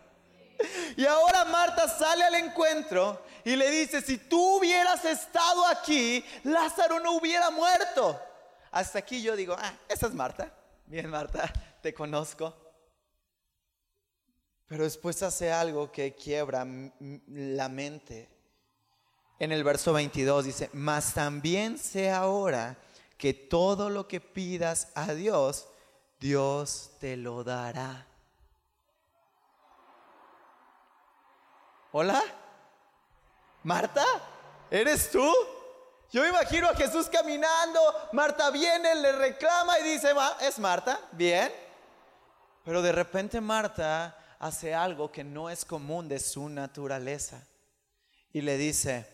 Y 0.97 1.05
ahora 1.05 1.45
Marta 1.45 1.87
sale 1.87 2.25
al 2.25 2.35
encuentro 2.35 3.23
y 3.45 3.55
le 3.55 3.69
dice, 3.69 4.01
si 4.01 4.17
tú 4.17 4.57
hubieras 4.57 5.05
estado 5.05 5.65
aquí, 5.65 6.25
Lázaro 6.43 6.99
no 6.99 7.13
hubiera 7.13 7.49
muerto. 7.49 8.19
Hasta 8.71 8.99
aquí 8.99 9.21
yo 9.21 9.35
digo, 9.35 9.55
ah, 9.57 9.73
esa 9.87 10.07
es 10.07 10.13
Marta. 10.13 10.51
Bien, 10.85 11.09
Marta, 11.09 11.51
te 11.81 11.93
conozco. 11.93 12.68
Pero 14.69 14.83
después 14.83 15.23
hace 15.23 15.51
algo 15.51 15.91
que 15.91 16.13
quiebra 16.13 16.65
la 17.27 17.69
mente. 17.69 18.29
En 19.39 19.51
el 19.51 19.63
verso 19.63 19.93
22 19.93 20.45
dice, 20.45 20.69
mas 20.73 21.15
también 21.15 21.79
sé 21.79 22.11
ahora 22.11 22.77
que 23.17 23.33
todo 23.33 23.89
lo 23.89 24.07
que 24.07 24.21
pidas 24.21 24.89
a 24.93 25.13
Dios, 25.13 25.67
Dios 26.19 26.91
te 26.99 27.17
lo 27.17 27.43
dará. 27.43 28.05
¿Hola? 31.91 32.23
¿Marta? 33.63 34.05
¿Eres 34.69 35.09
tú? 35.09 35.33
Yo 36.11 36.27
imagino 36.27 36.69
a 36.69 36.75
Jesús 36.75 37.09
caminando, 37.09 37.79
Marta 38.13 38.51
viene, 38.51 38.93
le 38.93 39.13
reclama 39.13 39.79
y 39.79 39.83
dice, 39.83 40.13
es 40.41 40.59
Marta, 40.59 40.99
bien. 41.13 41.51
Pero 42.63 42.83
de 42.83 42.91
repente 42.91 43.41
Marta 43.41 44.18
hace 44.39 44.73
algo 44.73 45.11
que 45.11 45.23
no 45.23 45.49
es 45.49 45.65
común 45.65 46.07
de 46.07 46.19
su 46.19 46.47
naturaleza. 46.49 47.45
Y 48.31 48.41
le 48.41 48.57
dice, 48.57 49.05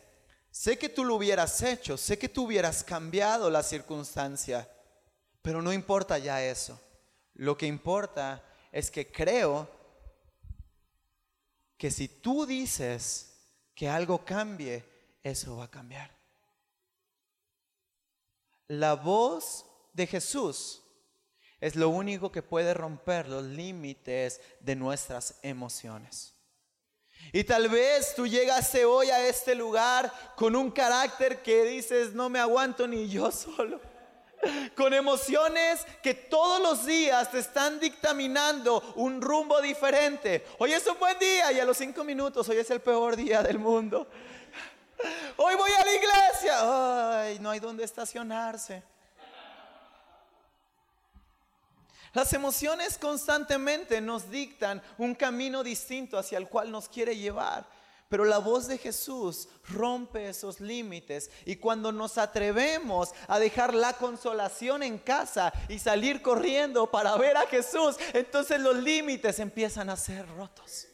sé 0.51 0.77
que 0.77 0.89
tú 0.89 1.03
lo 1.03 1.15
hubieras 1.15 1.62
hecho, 1.63 1.98
sé 1.98 2.17
que 2.17 2.29
tú 2.29 2.46
hubieras 2.46 2.84
cambiado 2.84 3.50
la 3.50 3.63
circunstancia, 3.63 4.70
pero 5.41 5.62
no 5.62 5.74
importa 5.74 6.17
ya 6.20 6.44
eso. 6.44 6.79
Lo 7.34 7.58
que 7.58 7.65
importa 7.65 8.44
es 8.72 8.91
que 8.91 9.12
creo 9.12 9.70
que 11.77 11.89
si 11.91 12.08
tú 12.08 12.46
dices 12.46 13.34
que 13.74 13.89
algo 13.89 14.24
cambie, 14.24 14.86
eso 15.24 15.58
va 15.58 15.65
a 15.65 15.72
cambiar. 15.72 16.15
La 18.67 18.94
voz 18.94 19.65
de 19.94 20.08
Jesús 20.08 20.82
es 21.62 21.75
lo 21.75 21.89
único 21.89 22.31
que 22.31 22.43
puede 22.43 22.74
romper 22.74 23.27
los 23.27 23.43
límites 23.43 24.41
de 24.59 24.75
nuestras 24.75 25.35
emociones. 25.41 26.35
Y 27.31 27.43
tal 27.43 27.69
vez 27.69 28.13
tú 28.15 28.27
llegaste 28.27 28.85
hoy 28.85 29.09
a 29.09 29.27
este 29.27 29.55
lugar 29.55 30.12
con 30.35 30.55
un 30.55 30.71
carácter 30.71 31.41
que 31.41 31.63
dices, 31.63 32.13
no 32.13 32.29
me 32.29 32.39
aguanto 32.39 32.88
ni 32.88 33.09
yo 33.09 33.31
solo. 33.31 33.79
Con 34.75 34.93
emociones 34.93 35.83
que 36.03 36.13
todos 36.13 36.62
los 36.62 36.85
días 36.85 37.31
te 37.31 37.39
están 37.39 37.79
dictaminando 37.79 38.93
un 38.95 39.19
rumbo 39.21 39.59
diferente. 39.59 40.45
Hoy 40.59 40.74
es 40.74 40.85
un 40.85 41.00
buen 41.00 41.17
día 41.17 41.51
y 41.51 41.59
a 41.59 41.65
los 41.65 41.77
cinco 41.77 42.03
minutos 42.03 42.47
hoy 42.50 42.57
es 42.57 42.69
el 42.69 42.81
peor 42.81 43.15
día 43.15 43.41
del 43.41 43.57
mundo. 43.57 44.07
Hoy 45.38 45.55
voy 45.55 45.71
a 45.71 45.85
la 45.85 45.93
iglesia. 45.93 47.21
Ay, 47.21 47.39
no 47.39 47.50
hay 47.50 47.59
donde 47.59 47.83
estacionarse. 47.83 48.81
Las 52.15 52.31
emociones 52.31 52.98
constantemente 52.98 54.00
nos 54.00 54.31
dictan 54.31 54.81
un 54.98 55.13
camino 55.15 55.63
distinto 55.63 56.17
hacia 56.17 56.38
el 56.38 56.48
cual 56.48 56.72
nos 56.72 56.88
quiere 56.88 57.17
llevar. 57.17 57.67
Pero 58.07 58.24
la 58.24 58.38
voz 58.38 58.67
de 58.67 58.77
Jesús 58.77 59.50
rompe 59.67 60.29
esos 60.29 60.62
límites 60.62 61.29
y 61.45 61.57
cuando 61.57 61.91
nos 61.91 62.17
atrevemos 62.17 63.10
a 63.27 63.38
dejar 63.38 63.74
la 63.74 63.91
consolación 63.93 64.81
en 64.81 64.98
casa 64.98 65.51
y 65.67 65.77
salir 65.77 66.22
corriendo 66.22 66.89
para 66.89 67.17
ver 67.17 67.36
a 67.36 67.48
Jesús, 67.48 67.98
entonces 68.13 68.62
los 68.62 68.77
límites 68.77 69.38
empiezan 69.39 69.89
a 69.89 69.98
ser 69.98 70.25
rotos. 70.38 70.88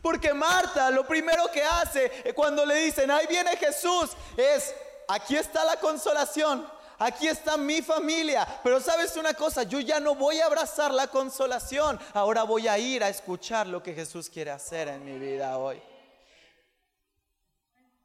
Porque 0.00 0.32
Marta 0.32 0.90
lo 0.90 1.06
primero 1.06 1.50
que 1.52 1.62
hace 1.62 2.32
cuando 2.34 2.64
le 2.64 2.76
dicen, 2.76 3.10
ahí 3.10 3.26
viene 3.26 3.54
Jesús, 3.58 4.12
es, 4.34 4.74
aquí 5.08 5.36
está 5.36 5.62
la 5.66 5.76
consolación, 5.76 6.66
aquí 6.98 7.28
está 7.28 7.56
mi 7.56 7.82
familia. 7.82 8.46
Pero 8.62 8.80
sabes 8.80 9.16
una 9.16 9.34
cosa, 9.34 9.62
yo 9.62 9.80
ya 9.80 10.00
no 10.00 10.14
voy 10.14 10.40
a 10.40 10.46
abrazar 10.46 10.92
la 10.92 11.08
consolación, 11.08 11.98
ahora 12.12 12.42
voy 12.42 12.68
a 12.68 12.78
ir 12.78 13.02
a 13.02 13.08
escuchar 13.08 13.66
lo 13.66 13.82
que 13.82 13.94
Jesús 13.94 14.28
quiere 14.28 14.50
hacer 14.50 14.88
en 14.88 15.04
mi 15.04 15.18
vida 15.18 15.58
hoy. 15.58 15.82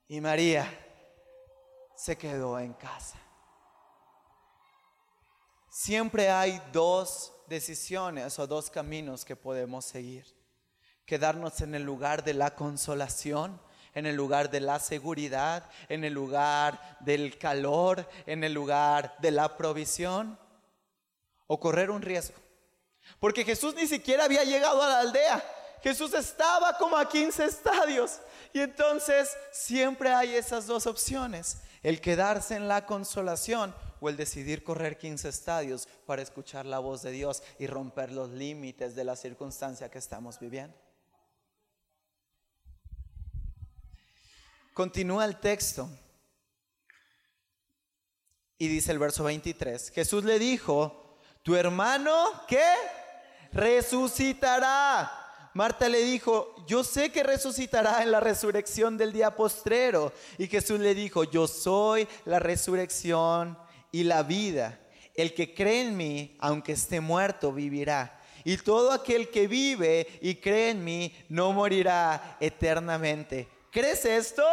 Y 0.07 0.21
María 0.21 0.67
se 1.95 2.17
quedó 2.17 2.59
en 2.59 2.73
casa. 2.73 3.17
Siempre 5.69 6.29
hay 6.29 6.61
dos 6.71 7.31
decisiones 7.47 8.37
o 8.39 8.47
dos 8.47 8.69
caminos 8.69 9.23
que 9.23 9.35
podemos 9.35 9.85
seguir 9.85 10.39
quedarnos 11.09 11.59
en 11.61 11.73
el 11.73 11.81
lugar 11.81 12.23
de 12.23 12.35
la 12.35 12.53
consolación, 12.53 13.59
en 13.93 14.05
el 14.05 14.15
lugar 14.15 14.49
de 14.49 14.59
la 14.59 14.79
seguridad, 14.79 15.69
en 15.87 16.03
el 16.03 16.13
lugar 16.13 16.97
del 16.99 17.37
calor, 17.37 18.07
en 18.25 18.43
el 18.43 18.53
lugar 18.53 19.15
de 19.19 19.31
la 19.31 19.57
provisión, 19.57 20.37
o 21.47 21.59
correr 21.59 21.89
un 21.89 22.01
riesgo. 22.01 22.37
Porque 23.19 23.43
Jesús 23.43 23.73
ni 23.75 23.87
siquiera 23.87 24.25
había 24.25 24.43
llegado 24.43 24.81
a 24.83 24.87
la 24.87 24.99
aldea. 24.99 25.43
Jesús 25.81 26.13
estaba 26.13 26.77
como 26.77 26.97
a 26.97 27.09
15 27.09 27.45
estadios. 27.45 28.19
Y 28.53 28.59
entonces 28.59 29.35
siempre 29.51 30.13
hay 30.13 30.35
esas 30.35 30.67
dos 30.67 30.85
opciones. 30.85 31.57
El 31.81 32.01
quedarse 32.01 32.55
en 32.55 32.67
la 32.67 32.85
consolación 32.85 33.73
o 34.01 34.09
el 34.09 34.17
decidir 34.17 34.63
correr 34.63 34.97
15 34.97 35.29
estadios 35.29 35.87
para 36.05 36.21
escuchar 36.21 36.65
la 36.65 36.79
voz 36.79 37.01
de 37.01 37.11
Dios 37.11 37.41
y 37.57 37.67
romper 37.67 38.11
los 38.11 38.29
límites 38.29 38.95
de 38.95 39.03
la 39.03 39.15
circunstancia 39.15 39.89
que 39.89 39.97
estamos 39.97 40.39
viviendo. 40.39 40.75
Continúa 44.73 45.25
el 45.25 45.39
texto. 45.39 45.89
Y 48.57 48.67
dice 48.67 48.91
el 48.91 48.99
verso 48.99 49.23
23, 49.23 49.91
Jesús 49.91 50.25
le 50.25 50.37
dijo, 50.37 51.17
tu 51.43 51.55
hermano, 51.55 52.43
¿qué? 52.47 52.73
Resucitará. 53.53 55.09
Marta 55.53 55.89
le 55.89 56.03
dijo, 56.03 56.55
yo 56.67 56.83
sé 56.83 57.11
que 57.11 57.23
resucitará 57.23 58.03
en 58.03 58.11
la 58.11 58.19
resurrección 58.19 58.97
del 58.97 59.13
día 59.13 59.35
postrero. 59.35 60.13
Y 60.37 60.47
Jesús 60.47 60.79
le 60.79 60.93
dijo, 60.93 61.23
yo 61.23 61.47
soy 61.47 62.07
la 62.25 62.39
resurrección 62.39 63.57
y 63.91 64.03
la 64.03 64.23
vida. 64.23 64.79
El 65.15 65.33
que 65.33 65.53
cree 65.53 65.81
en 65.81 65.97
mí, 65.97 66.37
aunque 66.39 66.73
esté 66.73 66.99
muerto, 66.99 67.51
vivirá. 67.51 68.21
Y 68.43 68.57
todo 68.57 68.91
aquel 68.91 69.29
que 69.29 69.47
vive 69.47 70.07
y 70.21 70.35
cree 70.35 70.71
en 70.71 70.83
mí, 70.83 71.13
no 71.29 71.51
morirá 71.51 72.37
eternamente. 72.39 73.47
¿Crees 73.71 74.05
esto? 74.05 74.45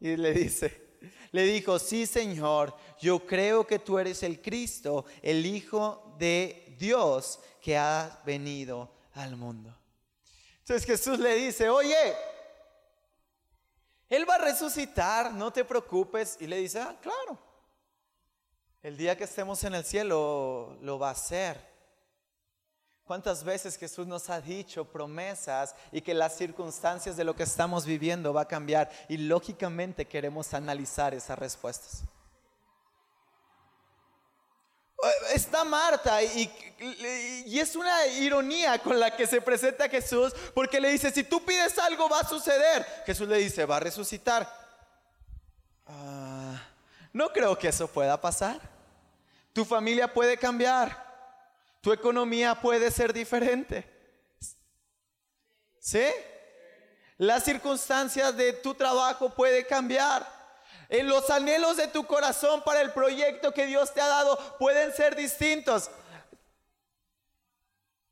Y 0.00 0.16
le 0.16 0.32
dice, 0.32 0.98
le 1.32 1.44
dijo, 1.44 1.78
sí 1.78 2.06
Señor, 2.06 2.74
yo 3.00 3.26
creo 3.26 3.66
que 3.66 3.78
tú 3.78 3.98
eres 3.98 4.22
el 4.22 4.40
Cristo, 4.40 5.04
el 5.22 5.44
Hijo 5.44 6.14
de 6.18 6.76
Dios 6.78 7.40
que 7.60 7.76
ha 7.76 8.22
venido 8.24 8.90
al 9.14 9.36
mundo. 9.36 9.76
Entonces 10.58 10.86
Jesús 10.86 11.18
le 11.18 11.34
dice, 11.34 11.68
oye, 11.68 12.14
Él 14.08 14.28
va 14.28 14.34
a 14.34 14.38
resucitar, 14.38 15.32
no 15.32 15.52
te 15.52 15.64
preocupes. 15.64 16.36
Y 16.40 16.46
le 16.46 16.58
dice, 16.58 16.80
ah, 16.80 16.96
claro, 17.00 17.38
el 18.82 18.96
día 18.96 19.16
que 19.16 19.24
estemos 19.24 19.62
en 19.64 19.74
el 19.74 19.84
cielo 19.84 20.76
lo 20.80 20.98
va 20.98 21.08
a 21.08 21.12
hacer. 21.12 21.75
¿Cuántas 23.06 23.44
veces 23.44 23.78
Jesús 23.78 24.04
nos 24.04 24.28
ha 24.30 24.40
dicho 24.40 24.84
promesas 24.84 25.76
y 25.92 26.00
que 26.00 26.12
las 26.12 26.36
circunstancias 26.36 27.16
de 27.16 27.22
lo 27.22 27.36
que 27.36 27.44
estamos 27.44 27.86
viviendo 27.86 28.34
va 28.34 28.40
a 28.40 28.48
cambiar? 28.48 28.90
Y 29.08 29.16
lógicamente 29.16 30.06
queremos 30.06 30.52
analizar 30.54 31.14
esas 31.14 31.38
respuestas. 31.38 32.02
Eh, 35.04 35.34
está 35.34 35.62
Marta 35.62 36.20
y, 36.20 36.50
es 37.46 37.76
una 37.76 38.06
ironía 38.08 38.80
con 38.80 38.98
la 38.98 39.14
que 39.14 39.28
se 39.28 39.40
presenta 39.40 39.88
Jesús 39.88 40.32
porque 40.52 40.80
le 40.80 40.88
dice, 40.88 41.12
si 41.12 41.22
tú 41.22 41.44
pides 41.44 41.78
algo 41.78 42.08
va 42.08 42.20
a 42.20 42.28
suceder. 42.28 42.84
Jesús 43.06 43.28
le 43.28 43.38
dice, 43.38 43.64
va 43.66 43.76
a 43.76 43.80
resucitar. 43.80 44.52
Ah, 45.86 46.60
no 47.12 47.32
creo 47.32 47.56
que 47.56 47.68
eso 47.68 47.86
pueda 47.86 48.20
pasar. 48.20 48.60
Tu 49.52 49.64
familia 49.64 50.12
puede 50.12 50.36
cambiar. 50.36 51.05
Tu 51.86 51.92
economía 51.92 52.60
puede 52.60 52.90
ser 52.90 53.12
diferente. 53.12 53.88
¿Sí? 55.78 56.02
Las 57.16 57.44
circunstancias 57.44 58.36
de 58.36 58.54
tu 58.54 58.74
trabajo 58.74 59.32
puede 59.32 59.64
cambiar. 59.68 60.26
En 60.88 61.06
los 61.06 61.30
anhelos 61.30 61.76
de 61.76 61.86
tu 61.86 62.04
corazón 62.04 62.64
para 62.64 62.80
el 62.80 62.92
proyecto 62.92 63.52
que 63.52 63.66
Dios 63.66 63.94
te 63.94 64.00
ha 64.00 64.08
dado 64.08 64.36
pueden 64.58 64.92
ser 64.94 65.14
distintos. 65.14 65.88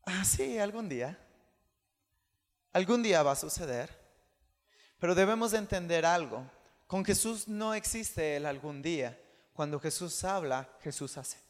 Ah, 0.05 0.23
sí, 0.23 0.57
algún 0.57 0.87
día. 0.87 1.19
Algún 2.71 3.03
día 3.03 3.23
va 3.23 3.33
a 3.33 3.35
suceder. 3.35 3.89
Pero 4.99 5.15
debemos 5.15 5.51
de 5.51 5.57
entender 5.57 6.05
algo. 6.05 6.49
Con 6.87 7.03
Jesús 7.03 7.49
no 7.49 7.73
existe 7.73 8.37
el 8.37 8.45
algún 8.45 8.81
día. 8.81 9.19
Cuando 9.51 9.81
Jesús 9.81 10.23
habla, 10.23 10.69
Jesús 10.81 11.17
hace. 11.17 11.44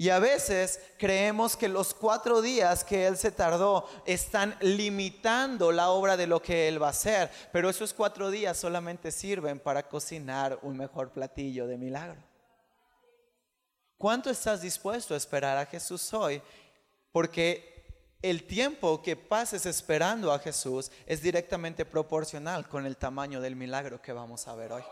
Y 0.00 0.08
a 0.08 0.18
veces 0.18 0.80
creemos 0.96 1.58
que 1.58 1.68
los 1.68 1.92
cuatro 1.92 2.40
días 2.40 2.84
que 2.84 3.06
Él 3.06 3.18
se 3.18 3.30
tardó 3.30 3.86
están 4.06 4.56
limitando 4.60 5.72
la 5.72 5.90
obra 5.90 6.16
de 6.16 6.26
lo 6.26 6.40
que 6.40 6.68
Él 6.68 6.82
va 6.82 6.86
a 6.86 6.96
hacer, 6.96 7.30
pero 7.52 7.68
esos 7.68 7.92
cuatro 7.92 8.30
días 8.30 8.56
solamente 8.56 9.12
sirven 9.12 9.60
para 9.60 9.86
cocinar 9.86 10.58
un 10.62 10.78
mejor 10.78 11.10
platillo 11.10 11.66
de 11.66 11.76
milagro. 11.76 12.18
¿Cuánto 13.98 14.30
estás 14.30 14.62
dispuesto 14.62 15.12
a 15.12 15.18
esperar 15.18 15.58
a 15.58 15.66
Jesús 15.66 16.14
hoy? 16.14 16.40
Porque 17.12 18.16
el 18.22 18.46
tiempo 18.46 19.02
que 19.02 19.16
pases 19.16 19.66
esperando 19.66 20.32
a 20.32 20.38
Jesús 20.38 20.90
es 21.04 21.20
directamente 21.20 21.84
proporcional 21.84 22.66
con 22.70 22.86
el 22.86 22.96
tamaño 22.96 23.38
del 23.42 23.54
milagro 23.54 24.00
que 24.00 24.14
vamos 24.14 24.48
a 24.48 24.54
ver 24.54 24.72
hoy. 24.72 24.82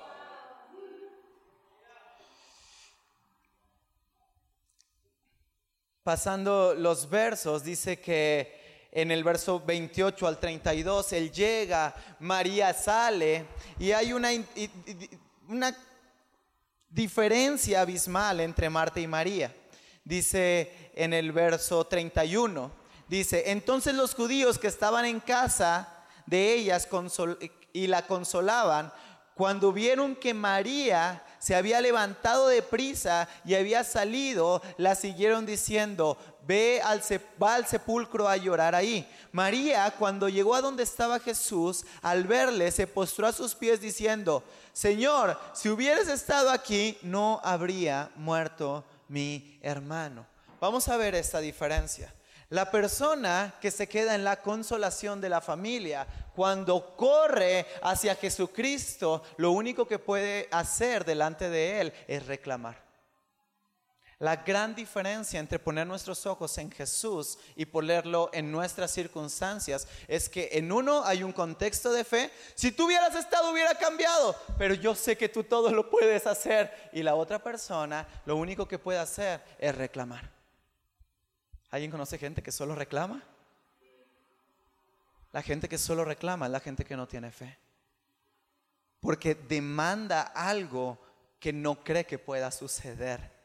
Pasando 6.09 6.73
los 6.73 7.11
versos, 7.11 7.63
dice 7.63 8.01
que 8.01 8.89
en 8.93 9.11
el 9.11 9.23
verso 9.23 9.61
28 9.61 10.27
al 10.27 10.39
32, 10.41 11.13
él 11.13 11.31
llega, 11.31 11.95
María 12.21 12.73
sale 12.73 13.45
y 13.79 13.93
hay 13.93 14.15
una, 14.15 14.31
una 15.49 15.77
diferencia 16.89 17.83
abismal 17.83 18.41
entre 18.41 18.71
Marta 18.71 18.99
y 19.01 19.07
María. 19.07 19.55
Dice 20.03 20.91
en 20.95 21.13
el 21.13 21.31
verso 21.31 21.87
31, 21.87 22.71
dice, 23.07 23.51
entonces 23.51 23.95
los 23.95 24.15
judíos 24.15 24.59
que 24.59 24.69
estaban 24.69 25.05
en 25.05 25.21
casa 25.21 26.07
de 26.25 26.55
ellas 26.55 26.89
y 27.75 27.87
la 27.87 28.07
consolaban, 28.07 28.95
cuando 29.39 29.73
vieron 29.73 30.17
que 30.17 30.35
María 30.35 31.23
se 31.39 31.55
había 31.55 31.81
levantado 31.81 32.49
de 32.49 32.61
prisa 32.61 33.29
y 33.45 33.55
había 33.55 33.85
salido, 33.85 34.61
la 34.79 34.97
siguieron 34.97 35.47
diciendo, 35.47 36.19
ve 36.45 36.81
al, 36.83 37.01
va 37.41 37.55
al 37.55 37.65
sepulcro 37.65 38.29
a 38.29 38.37
llorar 38.37 38.75
ahí. 38.75 39.09
María, 39.31 39.95
cuando 39.97 40.29
llegó 40.29 40.57
a 40.57 40.61
donde 40.61 40.83
estaba 40.83 41.21
Jesús, 41.21 41.85
al 42.03 42.25
verle, 42.25 42.73
se 42.73 42.89
postró 42.89 43.29
a 43.29 43.33
sus 43.33 43.55
pies 43.55 43.81
diciendo, 43.81 44.43
Señor, 44.73 45.39
si 45.53 45.69
hubieras 45.69 46.09
estado 46.09 46.51
aquí, 46.51 46.99
no 47.03 47.41
habría 47.45 48.11
muerto 48.17 48.85
mi 49.07 49.57
hermano. 49.63 50.27
Vamos 50.61 50.89
a 50.89 50.97
ver 50.97 51.15
esta 51.15 51.39
diferencia. 51.39 52.13
La 52.51 52.71
persona 52.71 53.55
que 53.61 53.71
se 53.71 53.87
queda 53.87 54.15
en 54.15 54.25
la 54.25 54.41
consolación 54.41 55.21
de 55.21 55.29
la 55.29 55.43
familia, 55.43 56.07
cuando 56.35 56.97
corre 56.97 57.67
hacia 57.83 58.15
Jesucristo, 58.15 59.23
lo 59.37 59.53
único 59.53 59.87
que 59.87 59.99
puede 59.99 60.49
hacer 60.51 61.05
delante 61.05 61.51
de 61.51 61.81
Él 61.83 61.93
es 62.07 62.27
reclamar. 62.27 62.89
La 64.21 64.37
gran 64.37 64.75
diferencia 64.75 65.39
entre 65.39 65.61
poner 65.61 65.87
nuestros 65.87 66.27
ojos 66.27 66.57
en 66.59 66.73
Jesús 66.73 67.39
y 67.55 67.67
ponerlo 67.67 68.31
en 68.33 68.51
nuestras 68.51 68.91
circunstancias 68.91 69.87
es 70.09 70.29
que 70.29 70.49
en 70.53 70.73
uno 70.73 71.05
hay 71.05 71.23
un 71.23 71.33
contexto 71.33 71.93
de 71.93 72.03
fe. 72.03 72.33
Si 72.57 72.73
tú 72.73 72.87
hubieras 72.87 73.15
estado 73.15 73.53
hubiera 73.53 73.77
cambiado, 73.77 74.35
pero 74.57 74.75
yo 74.75 74.97
sé 74.97 75.17
que 75.17 75.29
tú 75.29 75.45
todo 75.45 75.71
lo 75.71 75.89
puedes 75.89 76.27
hacer. 76.27 76.91
Y 76.93 77.05
la 77.05 77.15
otra 77.15 77.41
persona 77.41 78.09
lo 78.25 78.35
único 78.37 78.67
que 78.67 78.81
puede 78.81 78.99
hacer 78.99 79.41
es 79.59 79.73
reclamar. 79.77 80.38
¿Alguien 81.71 81.91
conoce 81.91 82.19
gente 82.19 82.43
que 82.43 82.53
solo 82.53 82.75
reclama? 82.75 83.23
La 85.33 85.43
gente 85.43 85.69
que 85.69 85.79
solo 85.79 86.05
reclama 86.05 86.47
es 86.47 86.53
la 86.53 86.61
gente 86.61 86.85
que 86.85 86.97
no 86.97 87.07
tiene 87.07 87.31
fe. 87.31 87.59
Porque 89.01 89.35
demanda 89.35 90.23
algo 90.23 90.99
que 91.39 91.53
no 91.53 91.85
cree 91.85 92.07
que 92.07 92.19
pueda 92.19 92.51
suceder. 92.51 93.39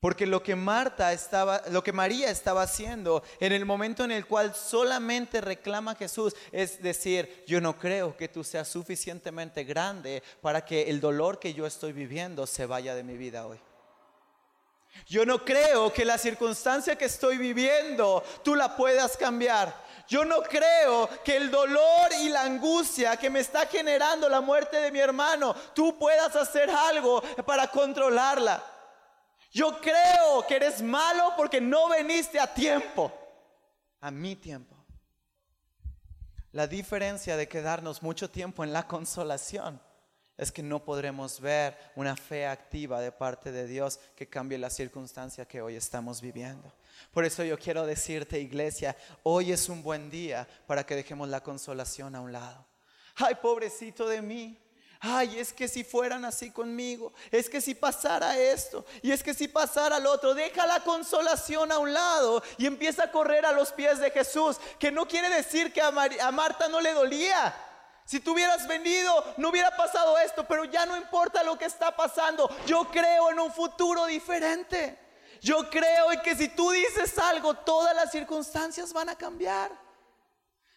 Porque 0.00 0.26
lo 0.26 0.42
que 0.42 0.54
Marta 0.54 1.12
estaba, 1.12 1.62
lo 1.70 1.82
que 1.82 1.92
María 1.92 2.30
estaba 2.30 2.62
haciendo 2.62 3.22
en 3.40 3.52
el 3.52 3.66
momento 3.66 4.04
en 4.04 4.12
el 4.12 4.26
cual 4.26 4.54
solamente 4.54 5.40
reclama 5.40 5.92
a 5.92 5.96
Jesús 5.96 6.36
es 6.52 6.80
decir, 6.80 7.44
yo 7.48 7.60
no 7.60 7.76
creo 7.78 8.16
que 8.16 8.28
tú 8.28 8.44
seas 8.44 8.68
suficientemente 8.68 9.64
grande 9.64 10.22
para 10.40 10.64
que 10.64 10.88
el 10.88 11.00
dolor 11.00 11.40
que 11.40 11.52
yo 11.52 11.66
estoy 11.66 11.92
viviendo 11.92 12.46
se 12.46 12.64
vaya 12.64 12.94
de 12.94 13.02
mi 13.02 13.16
vida 13.16 13.46
hoy. 13.46 13.58
Yo 15.06 15.24
no 15.24 15.44
creo 15.44 15.92
que 15.92 16.04
la 16.04 16.18
circunstancia 16.18 16.96
que 16.96 17.06
estoy 17.06 17.38
viviendo 17.38 18.22
tú 18.42 18.54
la 18.54 18.76
puedas 18.76 19.16
cambiar. 19.16 19.74
Yo 20.08 20.24
no 20.24 20.42
creo 20.42 21.08
que 21.22 21.36
el 21.36 21.50
dolor 21.50 22.10
y 22.20 22.30
la 22.30 22.42
angustia 22.42 23.16
que 23.16 23.28
me 23.28 23.40
está 23.40 23.66
generando 23.66 24.28
la 24.28 24.40
muerte 24.40 24.78
de 24.78 24.90
mi 24.90 24.98
hermano, 24.98 25.54
tú 25.74 25.98
puedas 25.98 26.34
hacer 26.34 26.70
algo 26.70 27.22
para 27.44 27.68
controlarla. 27.68 28.62
Yo 29.50 29.80
creo 29.80 30.46
que 30.46 30.56
eres 30.56 30.82
malo 30.82 31.34
porque 31.36 31.60
no 31.60 31.88
veniste 31.88 32.40
a 32.40 32.52
tiempo, 32.52 33.12
a 34.00 34.10
mi 34.10 34.36
tiempo. 34.36 34.76
La 36.52 36.66
diferencia 36.66 37.36
de 37.36 37.48
quedarnos 37.48 38.02
mucho 38.02 38.30
tiempo 38.30 38.64
en 38.64 38.72
la 38.72 38.86
consolación 38.86 39.80
es 40.38 40.52
que 40.52 40.62
no 40.62 40.84
podremos 40.84 41.40
ver 41.40 41.76
una 41.96 42.16
fe 42.16 42.46
activa 42.46 43.00
de 43.00 43.10
parte 43.10 43.50
de 43.50 43.66
Dios 43.66 43.98
que 44.14 44.28
cambie 44.28 44.56
la 44.56 44.70
circunstancia 44.70 45.46
que 45.46 45.60
hoy 45.60 45.74
estamos 45.74 46.20
viviendo. 46.20 46.72
Por 47.12 47.24
eso 47.24 47.42
yo 47.42 47.58
quiero 47.58 47.84
decirte, 47.84 48.38
iglesia, 48.38 48.96
hoy 49.24 49.50
es 49.50 49.68
un 49.68 49.82
buen 49.82 50.08
día 50.08 50.46
para 50.66 50.86
que 50.86 50.94
dejemos 50.94 51.28
la 51.28 51.42
consolación 51.42 52.14
a 52.14 52.20
un 52.20 52.32
lado. 52.32 52.64
Ay, 53.16 53.34
pobrecito 53.42 54.08
de 54.08 54.22
mí. 54.22 54.56
Ay, 55.00 55.38
es 55.40 55.52
que 55.52 55.66
si 55.66 55.82
fueran 55.82 56.24
así 56.24 56.50
conmigo, 56.50 57.12
es 57.30 57.48
que 57.48 57.60
si 57.60 57.74
pasara 57.74 58.36
esto, 58.36 58.84
y 59.02 59.12
es 59.12 59.22
que 59.22 59.34
si 59.34 59.46
pasara 59.46 59.98
lo 59.98 60.10
otro, 60.10 60.34
deja 60.34 60.66
la 60.66 60.80
consolación 60.80 61.70
a 61.70 61.78
un 61.78 61.92
lado 61.92 62.42
y 62.58 62.66
empieza 62.66 63.04
a 63.04 63.10
correr 63.12 63.46
a 63.46 63.52
los 63.52 63.72
pies 63.72 64.00
de 64.00 64.10
Jesús, 64.10 64.56
que 64.78 64.90
no 64.90 65.06
quiere 65.06 65.28
decir 65.30 65.72
que 65.72 65.80
a, 65.80 65.88
a 65.88 66.32
Marta 66.32 66.68
no 66.68 66.80
le 66.80 66.92
dolía, 66.92 67.54
si 68.08 68.20
tú 68.20 68.32
hubieras 68.32 68.66
venido, 68.66 69.12
no 69.36 69.50
hubiera 69.50 69.76
pasado 69.76 70.16
esto, 70.16 70.42
pero 70.48 70.64
ya 70.64 70.86
no 70.86 70.96
importa 70.96 71.44
lo 71.44 71.58
que 71.58 71.66
está 71.66 71.94
pasando. 71.94 72.48
Yo 72.64 72.88
creo 72.90 73.30
en 73.30 73.38
un 73.38 73.52
futuro 73.52 74.06
diferente. 74.06 74.98
Yo 75.42 75.68
creo 75.68 76.10
en 76.10 76.22
que 76.22 76.34
si 76.34 76.48
tú 76.48 76.70
dices 76.70 77.18
algo, 77.18 77.52
todas 77.52 77.94
las 77.94 78.10
circunstancias 78.10 78.94
van 78.94 79.10
a 79.10 79.14
cambiar. 79.14 79.70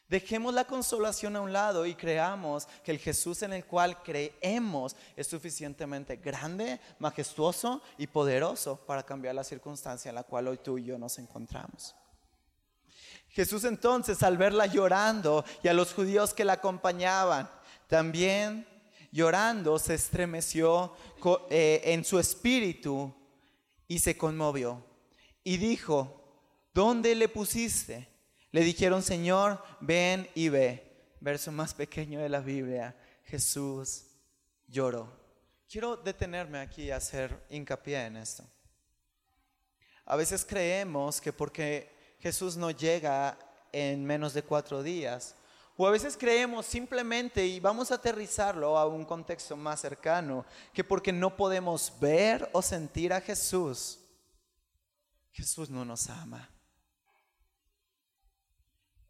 Dejemos 0.10 0.54
la 0.54 0.66
consolación 0.66 1.38
a 1.38 1.42
un 1.42 1.54
lado 1.54 1.86
y 1.86 1.96
creamos 1.96 2.68
que 2.84 2.92
el 2.92 3.00
Jesús 3.00 3.44
en 3.44 3.54
el 3.54 3.64
cual 3.64 4.04
creemos 4.04 4.98
es 5.16 5.28
suficientemente 5.28 6.18
grande, 6.18 6.82
majestuoso 7.00 7.82
y 7.98 8.08
poderoso 8.08 8.76
para 8.76 9.04
cambiar 9.04 9.36
la 9.36 9.46
circunstancia 9.46 10.10
en 10.10 10.16
la 10.16 10.24
cual 10.24 10.50
hoy 10.50 10.58
tú 10.58 10.78
y 10.78 10.84
yo 10.84 10.98
nos 10.98 11.18
encontramos. 11.18 11.96
Jesús 13.32 13.64
entonces 13.64 14.24
al 14.24 14.38
verla 14.38 14.66
llorando 14.66 15.46
y 15.64 15.68
a 15.70 15.74
los 15.74 15.94
judíos 15.94 16.34
que 16.34 16.46
la 16.46 16.54
acompañaban, 16.54 17.50
también 17.88 18.68
llorando 19.12 19.80
se 19.80 19.94
estremeció 19.94 20.94
eh, 21.50 21.82
en 21.86 22.04
su 22.04 22.20
espíritu 22.20 23.14
y 23.88 24.00
se 24.00 24.18
conmovió. 24.18 24.86
Y 25.44 25.58
dijo, 25.58 26.22
¿dónde 26.74 27.16
le 27.16 27.30
pusiste? 27.30 28.08
Le 28.52 28.62
dijeron, 28.62 29.02
Señor, 29.02 29.64
ven 29.80 30.30
y 30.36 30.50
ve. 30.50 31.16
Verso 31.22 31.52
más 31.52 31.74
pequeño 31.74 32.20
de 32.20 32.30
la 32.30 32.42
Biblia, 32.42 32.96
Jesús 33.26 34.06
lloró. 34.68 35.10
Quiero 35.70 35.96
detenerme 35.96 36.60
aquí 36.60 36.84
y 36.84 36.92
hacer 36.92 37.46
hincapié 37.50 38.06
en 38.06 38.18
esto. 38.18 38.44
A 40.06 40.16
veces 40.16 40.44
creemos 40.44 41.22
que 41.22 41.32
porque 41.32 42.01
Jesús 42.22 42.56
no 42.56 42.72
llega 42.72 43.38
en 43.72 44.06
menos 44.06 44.34
de 44.34 44.44
cuatro 44.44 44.84
días. 44.84 45.36
O 45.76 45.88
a 45.88 45.92
veces 45.92 46.16
creemos 46.16 46.66
simplemente, 46.66 47.46
y 47.46 47.60
vamos 47.60 47.92
a 47.92 47.96
aterrizarlo 47.96 48.78
a 48.78 48.86
un 48.86 49.04
contexto 49.04 49.58
más 49.58 49.82
cercano, 49.82 50.46
que 50.74 50.84
porque 50.84 51.12
no 51.12 51.36
podemos 51.36 51.92
ver 52.00 52.50
o 52.54 52.62
sentir 52.62 53.14
a 53.14 53.22
Jesús, 53.22 54.00
Jesús 55.32 55.70
no 55.70 55.84
nos 55.84 56.10
ama. 56.10 56.50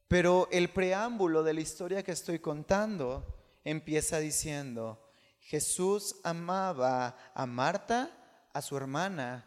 Pero 0.08 0.48
el 0.52 0.70
preámbulo 0.70 1.44
de 1.44 1.54
la 1.54 1.62
historia 1.62 2.04
que 2.04 2.12
estoy 2.12 2.40
contando 2.40 3.26
empieza 3.64 4.20
diciendo, 4.20 5.10
Jesús 5.40 6.16
amaba 6.24 7.18
a 7.34 7.46
Marta, 7.46 8.12
a 8.54 8.62
su 8.62 8.78
hermana 8.78 9.46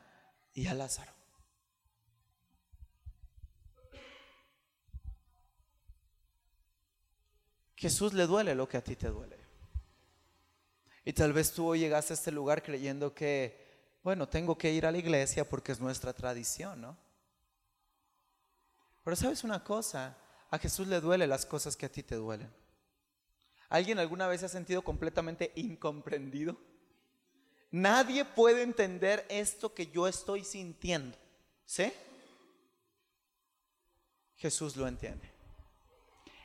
y 0.53 0.67
a 0.67 0.75
Lázaro. 0.75 1.14
Jesús 7.77 8.13
le 8.13 8.27
duele 8.27 8.55
lo 8.55 8.69
que 8.69 8.77
a 8.77 8.85
ti 8.85 8.97
te 8.97 9.09
duele. 9.09 9.39
Y 11.05 11.13
tal 11.13 11.33
vez 11.33 11.53
tú 11.53 11.75
llegaste 11.77 12.13
a 12.13 12.17
este 12.17 12.33
lugar 12.33 12.63
creyendo 12.63 13.15
que, 13.15 13.99
bueno, 14.03 14.29
tengo 14.29 14.57
que 14.57 14.73
ir 14.73 14.87
a 14.87 14.93
la 14.93 14.99
iglesia 14.99 15.49
porque 15.49 15.73
es 15.73 15.81
nuestra 15.81 16.13
tradición, 16.13 16.81
¿no? 16.81 16.97
Pero 19.03 19.17
sabes 19.17 19.45
una 19.45 19.63
cosa, 19.63 20.17
a 20.51 20.59
Jesús 20.59 20.89
le 20.89 21.01
duele 21.01 21.27
las 21.27 21.45
cosas 21.45 21.77
que 21.77 21.87
a 21.87 21.93
ti 21.93 22.03
te 22.03 22.15
duelen. 22.15 22.51
¿Alguien 23.69 23.99
alguna 23.99 24.29
vez 24.29 24.41
se 24.41 24.47
ha 24.47 24.49
sentido 24.49 24.83
completamente 24.83 25.53
incomprendido? 25.57 26.57
Nadie 27.71 28.25
puede 28.25 28.63
entender 28.63 29.27
esto 29.29 29.75
que 29.75 29.89
yo 29.89 30.07
estoy 30.07 30.45
sintiendo. 30.45 31.19
¿Sí? 31.67 31.93
Jesús 34.37 34.77
lo 34.77 34.87
entiende. 34.87 35.34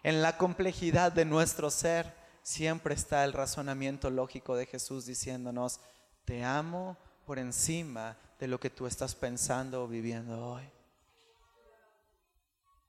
En 0.04 0.22
la 0.22 0.38
complejidad 0.38 1.12
de 1.12 1.26
nuestro 1.26 1.70
ser 1.70 2.14
siempre 2.42 2.96
está 2.96 3.26
el 3.26 3.34
razonamiento 3.34 4.10
lógico 4.10 4.56
de 4.56 4.66
Jesús 4.66 5.06
diciéndonos, 5.06 5.82
te 6.26 6.44
amo 6.44 6.98
por 7.26 7.38
encima 7.38 8.18
de 8.40 8.48
lo 8.48 8.60
que 8.60 8.70
tú 8.70 8.88
estás 8.88 9.14
pensando 9.14 9.84
o 9.84 9.88
viviendo 9.88 10.46
hoy. 10.46 10.64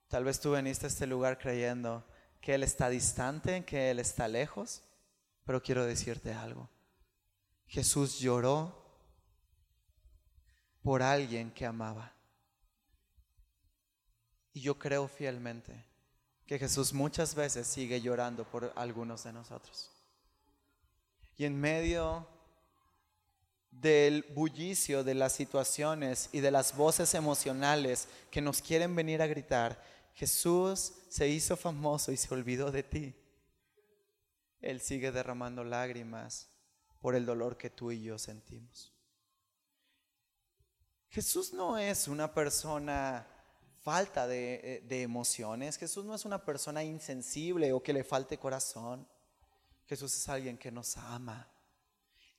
Tal 0.09 0.25
vez 0.25 0.41
tú 0.41 0.53
veniste 0.53 0.87
a 0.87 0.89
este 0.89 1.07
lugar 1.07 1.39
creyendo 1.39 2.05
que 2.41 2.55
Él 2.55 2.63
está 2.63 2.89
distante, 2.89 3.65
que 3.65 3.91
Él 3.91 3.99
está 3.99 4.29
lejos, 4.29 4.83
pero 5.45 5.63
quiero 5.63 5.85
decirte 5.85 6.33
algo. 6.33 6.69
Jesús 7.67 8.19
lloró 8.19 8.81
por 10.83 11.03
alguien 11.03 11.51
que 11.51 11.67
amaba. 11.67 12.13
Y 14.53 14.61
yo 14.61 14.79
creo 14.79 15.07
fielmente 15.07 15.90
que 16.51 16.59
Jesús 16.59 16.93
muchas 16.93 17.37
veces 17.37 17.65
sigue 17.65 18.01
llorando 18.01 18.43
por 18.43 18.73
algunos 18.75 19.23
de 19.23 19.33
nosotros. 19.33 19.89
Y 21.37 21.45
en 21.45 21.61
medio 21.61 22.27
del 23.71 24.25
bullicio 24.35 25.05
de 25.05 25.15
las 25.15 25.33
situaciones 25.33 26.29
y 26.33 26.41
de 26.41 26.51
las 26.51 26.77
voces 26.77 27.15
emocionales 27.15 28.09
que 28.33 28.41
nos 28.41 28.63
quieren 28.63 28.97
venir 28.97 29.23
a 29.23 29.29
gritar, 29.29 29.81
Jesús 30.13 30.95
se 31.09 31.29
hizo 31.29 31.57
famoso 31.57 32.11
y 32.11 32.17
se 32.17 32.35
olvidó 32.35 32.73
de 32.73 32.83
ti. 32.83 33.15
Él 34.61 34.81
sigue 34.81 35.13
derramando 35.13 35.63
lágrimas 35.63 36.49
por 37.01 37.15
el 37.15 37.27
dolor 37.27 37.59
que 37.59 37.71
tú 37.71 37.93
y 37.93 38.03
yo 38.03 38.19
sentimos. 38.19 38.93
Jesús 41.11 41.53
no 41.53 41.79
es 41.79 42.09
una 42.09 42.35
persona 42.35 43.25
falta 43.83 44.27
de, 44.27 44.55
eh, 44.63 44.83
de, 44.87 45.03
emociones, 45.03 45.77
Jesús 45.77 46.05
no 46.05 46.15
es 46.15 46.25
una 46.25 46.45
persona 46.45 46.83
insensible 46.85 47.73
o 47.73 47.83
que 47.83 47.93
le 47.93 48.05
falte 48.05 48.39
corazón. 48.39 49.07
Jesús 49.87 50.15
es 50.15 50.29
alguien 50.29 50.57
que 50.57 50.71
nos 50.71 50.97
ama. 50.97 51.49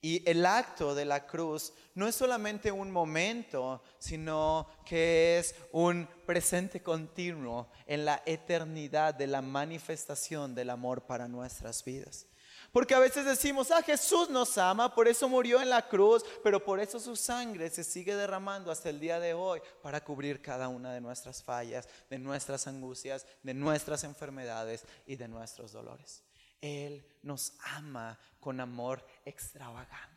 Y 0.03 0.27
el 0.27 0.47
acto 0.47 0.95
de 0.95 1.05
la 1.05 1.27
cruz 1.27 1.73
no 1.93 2.07
es 2.07 2.15
solamente 2.15 2.71
un 2.71 2.89
momento, 2.89 3.83
sino 3.99 4.67
que 4.83 5.37
es 5.37 5.53
un 5.71 6.07
presente 6.25 6.81
continuo 6.81 7.69
en 7.85 8.05
la 8.05 8.23
eternidad 8.25 9.13
de 9.13 9.27
la 9.27 9.43
manifestación 9.43 10.55
del 10.55 10.71
amor 10.71 11.05
para 11.05 11.27
nuestras 11.27 11.85
vidas. 11.85 12.25
Porque 12.71 12.95
a 12.95 12.99
veces 12.99 13.25
decimos, 13.25 13.69
ah, 13.71 13.81
Jesús 13.81 14.29
nos 14.29 14.57
ama, 14.57 14.95
por 14.95 15.07
eso 15.07 15.27
murió 15.27 15.61
en 15.61 15.69
la 15.69 15.87
cruz, 15.87 16.23
pero 16.41 16.63
por 16.63 16.79
eso 16.79 16.99
su 16.99 17.17
sangre 17.17 17.69
se 17.69 17.83
sigue 17.83 18.15
derramando 18.15 18.71
hasta 18.71 18.89
el 18.89 18.99
día 18.99 19.19
de 19.19 19.33
hoy 19.33 19.61
para 19.81 20.03
cubrir 20.03 20.41
cada 20.41 20.69
una 20.69 20.93
de 20.93 21.01
nuestras 21.01 21.43
fallas, 21.43 21.89
de 22.09 22.17
nuestras 22.17 22.67
angustias, 22.67 23.25
de 23.43 23.53
nuestras 23.53 24.05
enfermedades 24.05 24.85
y 25.05 25.17
de 25.17 25.27
nuestros 25.27 25.73
dolores. 25.73 26.23
Él 26.61 27.05
nos 27.23 27.53
ama 27.59 28.17
con 28.39 28.59
amor 28.61 29.05
extravagante. 29.25 30.10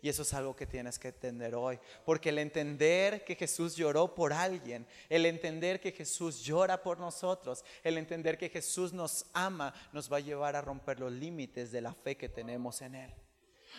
Y 0.00 0.08
eso 0.08 0.22
es 0.22 0.32
algo 0.32 0.54
que 0.54 0.66
tienes 0.66 0.98
que 0.98 1.08
entender 1.08 1.54
hoy. 1.54 1.78
Porque 2.04 2.28
el 2.28 2.38
entender 2.38 3.24
que 3.24 3.34
Jesús 3.34 3.74
lloró 3.74 4.14
por 4.14 4.32
alguien, 4.32 4.86
el 5.08 5.26
entender 5.26 5.80
que 5.80 5.92
Jesús 5.92 6.40
llora 6.40 6.82
por 6.82 6.98
nosotros, 6.98 7.64
el 7.82 7.98
entender 7.98 8.38
que 8.38 8.48
Jesús 8.48 8.92
nos 8.92 9.26
ama, 9.32 9.74
nos 9.92 10.12
va 10.12 10.18
a 10.18 10.20
llevar 10.20 10.54
a 10.54 10.60
romper 10.60 11.00
los 11.00 11.12
límites 11.12 11.72
de 11.72 11.80
la 11.80 11.94
fe 11.94 12.16
que 12.16 12.28
tenemos 12.28 12.80
en 12.82 12.94
Él. 12.94 13.14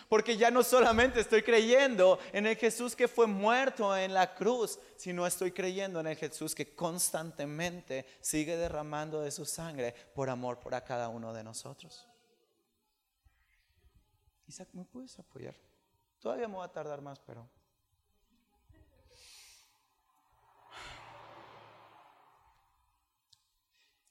Porque 0.08 0.36
ya 0.36 0.50
no 0.50 0.62
solamente 0.62 1.20
estoy 1.20 1.42
creyendo 1.42 2.18
en 2.32 2.46
el 2.46 2.56
Jesús 2.56 2.96
que 2.96 3.08
fue 3.08 3.26
muerto 3.26 3.96
en 3.96 4.14
la 4.14 4.34
cruz, 4.34 4.78
sino 4.96 5.26
estoy 5.26 5.52
creyendo 5.52 6.00
en 6.00 6.06
el 6.06 6.16
Jesús 6.16 6.54
que 6.54 6.74
constantemente 6.74 8.06
sigue 8.20 8.56
derramando 8.56 9.20
de 9.20 9.30
su 9.30 9.44
sangre 9.44 9.94
por 10.14 10.30
amor 10.30 10.58
por 10.58 10.70
cada 10.84 11.08
uno 11.08 11.32
de 11.32 11.44
nosotros. 11.44 12.06
Isaac, 14.46 14.68
¿me 14.72 14.84
puedes 14.84 15.18
apoyar? 15.18 15.54
Todavía 16.20 16.48
me 16.48 16.56
va 16.56 16.66
a 16.66 16.72
tardar 16.72 17.00
más, 17.00 17.18
pero... 17.20 17.48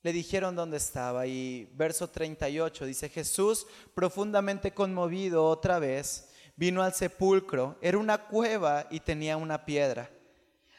Le 0.02 0.14
dijeron 0.14 0.56
dónde 0.56 0.78
estaba 0.78 1.28
y 1.28 1.66
verso 1.74 2.10
38 2.10 2.86
dice, 2.86 3.10
Jesús, 3.10 3.68
profundamente 3.94 4.74
conmovido 4.74 5.46
otra 5.46 5.78
vez, 5.78 6.34
vino 6.56 6.82
al 6.82 6.94
sepulcro, 6.94 7.78
era 7.82 7.98
una 7.98 8.26
cueva 8.28 8.88
y 8.90 9.02
tenía 9.02 9.36
una 9.36 9.66
piedra. 9.66 10.10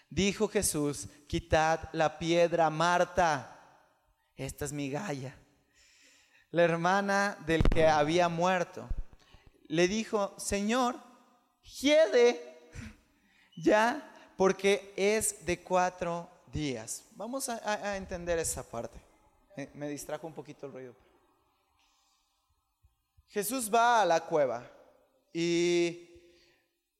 Dijo 0.09 0.49
Jesús, 0.49 1.07
quitad 1.29 1.91
la 1.93 2.19
piedra, 2.19 2.71
Marta. 2.71 3.59
Esta 4.37 4.65
es 4.65 4.73
mi 4.73 4.91
galla, 4.91 5.37
la 6.51 6.63
hermana 6.63 7.37
del 7.45 7.63
que 7.63 7.87
había 7.87 8.31
muerto. 8.31 8.89
Le 9.69 9.87
dijo, 9.87 10.35
Señor, 10.39 11.10
hiede 11.79 12.59
ya 13.57 14.33
porque 14.37 14.93
es 14.97 15.45
de 15.45 15.63
cuatro 15.63 16.29
días. 16.47 17.05
Vamos 17.13 17.49
a, 17.49 17.97
entender 17.97 18.39
esa 18.39 18.63
parte. 18.63 18.99
Me 19.75 19.89
distrajo 19.89 20.27
un 20.27 20.33
poquito 20.33 20.67
el 20.67 20.73
ruido. 20.73 20.95
Jesús 23.29 23.73
va 23.73 24.03
a 24.03 24.05
la 24.05 24.21
cueva 24.21 24.69
y 25.33 26.09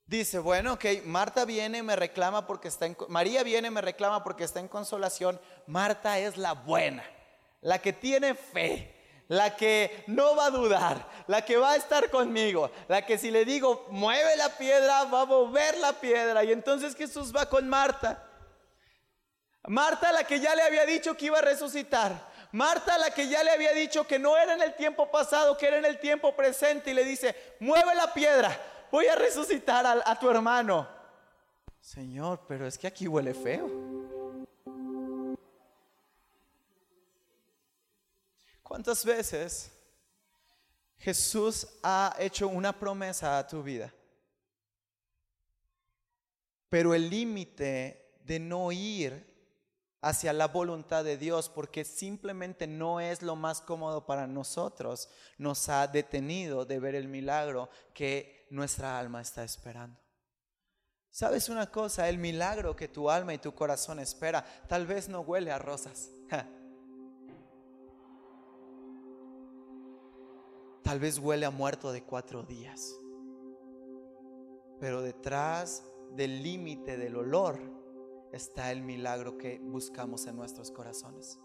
dice, 0.07 0.39
bueno, 0.39 0.75
ok, 0.75 0.85
Marta 1.05 1.45
viene, 1.45 1.83
me 1.83 1.97
reclama 1.97 2.47
porque 2.47 2.69
está 2.69 2.87
en... 2.87 2.97
María 3.09 3.43
viene, 3.43 3.71
me 3.71 3.81
reclama 3.81 4.23
porque 4.23 4.45
está 4.45 4.61
en 4.61 4.69
consolación. 4.69 5.41
Marta 5.67 6.19
es 6.19 6.37
la 6.37 6.53
buena, 6.53 7.05
la 7.63 7.81
que 7.81 7.93
tiene 7.93 8.35
fe, 8.35 9.00
la 9.31 9.55
que 9.55 10.03
no 10.09 10.35
va 10.35 10.47
a 10.47 10.51
dudar, 10.51 11.07
la 11.29 11.45
que 11.45 11.57
va 11.57 11.73
a 11.73 11.77
estar 11.77 12.11
conmigo, 12.11 12.69
la 12.89 13.07
que 13.07 13.17
si 13.17 13.31
le 13.31 13.45
digo, 13.45 13.87
mueve 13.91 14.37
la 14.37 14.49
piedra, 14.59 15.05
va 15.05 15.21
a 15.21 15.25
mover 15.25 15.79
la 15.79 15.93
piedra. 15.93 16.43
Y 16.43 16.51
entonces 16.51 16.97
Jesús 16.97 17.33
va 17.35 17.47
con 17.49 17.69
Marta. 17.69 18.27
Marta, 19.69 20.11
la 20.11 20.25
que 20.25 20.41
ya 20.41 20.57
le 20.57 20.63
había 20.63 20.85
dicho 20.85 21.17
que 21.17 21.27
iba 21.27 21.39
a 21.39 21.43
resucitar. 21.43 22.29
Marta, 22.51 22.99
la 22.99 23.13
que 23.13 23.29
ya 23.29 23.45
le 23.45 23.53
había 23.53 23.73
dicho 23.73 24.05
que 24.05 24.19
no 24.19 24.37
era 24.37 24.55
en 24.55 24.63
el 24.63 24.75
tiempo 24.75 25.09
pasado, 25.13 25.57
que 25.57 25.69
era 25.69 25.79
en 25.79 25.85
el 25.85 26.01
tiempo 26.01 26.35
presente, 26.35 26.91
y 26.91 26.95
le 26.95 27.05
dice, 27.05 27.37
mueve 27.61 27.95
la 27.95 28.13
piedra, 28.13 28.51
voy 28.91 29.07
a 29.07 29.15
resucitar 29.15 29.87
a, 29.87 30.19
tu 30.19 30.29
hermano. 30.29 30.89
Señor, 31.79 32.41
pero 32.49 32.67
es 32.67 32.77
que 32.77 32.89
aquí 32.89 33.07
huele 33.07 33.33
feo. 33.33 33.90
¿Cuántas 38.71 39.05
veces 39.05 39.73
Jesús 40.97 41.67
ha 41.83 42.15
hecho 42.21 42.47
una 42.47 42.73
promesa 42.73 43.37
a 43.37 43.45
tu 43.45 43.65
vida? 43.65 43.93
Pero 46.69 46.95
el 46.95 47.11
límite 47.11 48.21
de 48.25 48.39
no 48.39 48.71
ir 48.71 49.27
hacia 50.03 50.33
la 50.33 50.47
voluntad 50.47 51.03
de 51.03 51.17
Dios 51.17 51.49
porque 51.49 51.85
simplemente 51.85 52.69
no 52.69 53.01
es 53.01 53.23
lo 53.23 53.35
más 53.35 53.61
cómodo 53.61 54.07
para 54.07 54.29
nosotros, 54.29 55.11
nos 55.37 55.69
ha 55.69 55.89
detenido 55.89 56.65
de 56.65 56.79
ver 56.79 56.95
el 56.95 57.09
milagro 57.09 57.71
que 57.93 58.47
nuestra 58.51 59.01
alma 59.01 59.21
está 59.21 59.43
esperando. 59.43 59.99
¿Sabes 61.11 61.49
una 61.49 61.73
cosa? 61.73 62.09
El 62.09 62.19
milagro 62.19 62.77
que 62.77 62.87
tu 62.87 63.11
alma 63.11 63.35
y 63.35 63.39
tu 63.39 63.53
corazón 63.53 63.99
espera 63.99 64.45
tal 64.69 64.87
vez 64.87 65.09
no 65.09 65.23
huele 65.23 65.51
a 65.51 65.59
rosas. 65.59 66.11
Tal 70.91 70.99
vez 70.99 71.21
huele 71.21 71.47
a 71.47 71.53
muerto 71.53 71.93
de 71.93 72.03
cuatro 72.03 72.43
días. 72.43 72.99
Pero 74.81 75.03
detrás 75.03 75.85
del 76.17 76.43
límite 76.43 76.97
del 76.97 77.15
olor 77.15 77.61
está 78.33 78.73
el 78.73 78.83
milagro 78.83 79.39
que 79.39 79.61
buscamos 79.61 80.27
en 80.27 80.35
nuestros 80.35 80.73
corazones. 80.73 81.39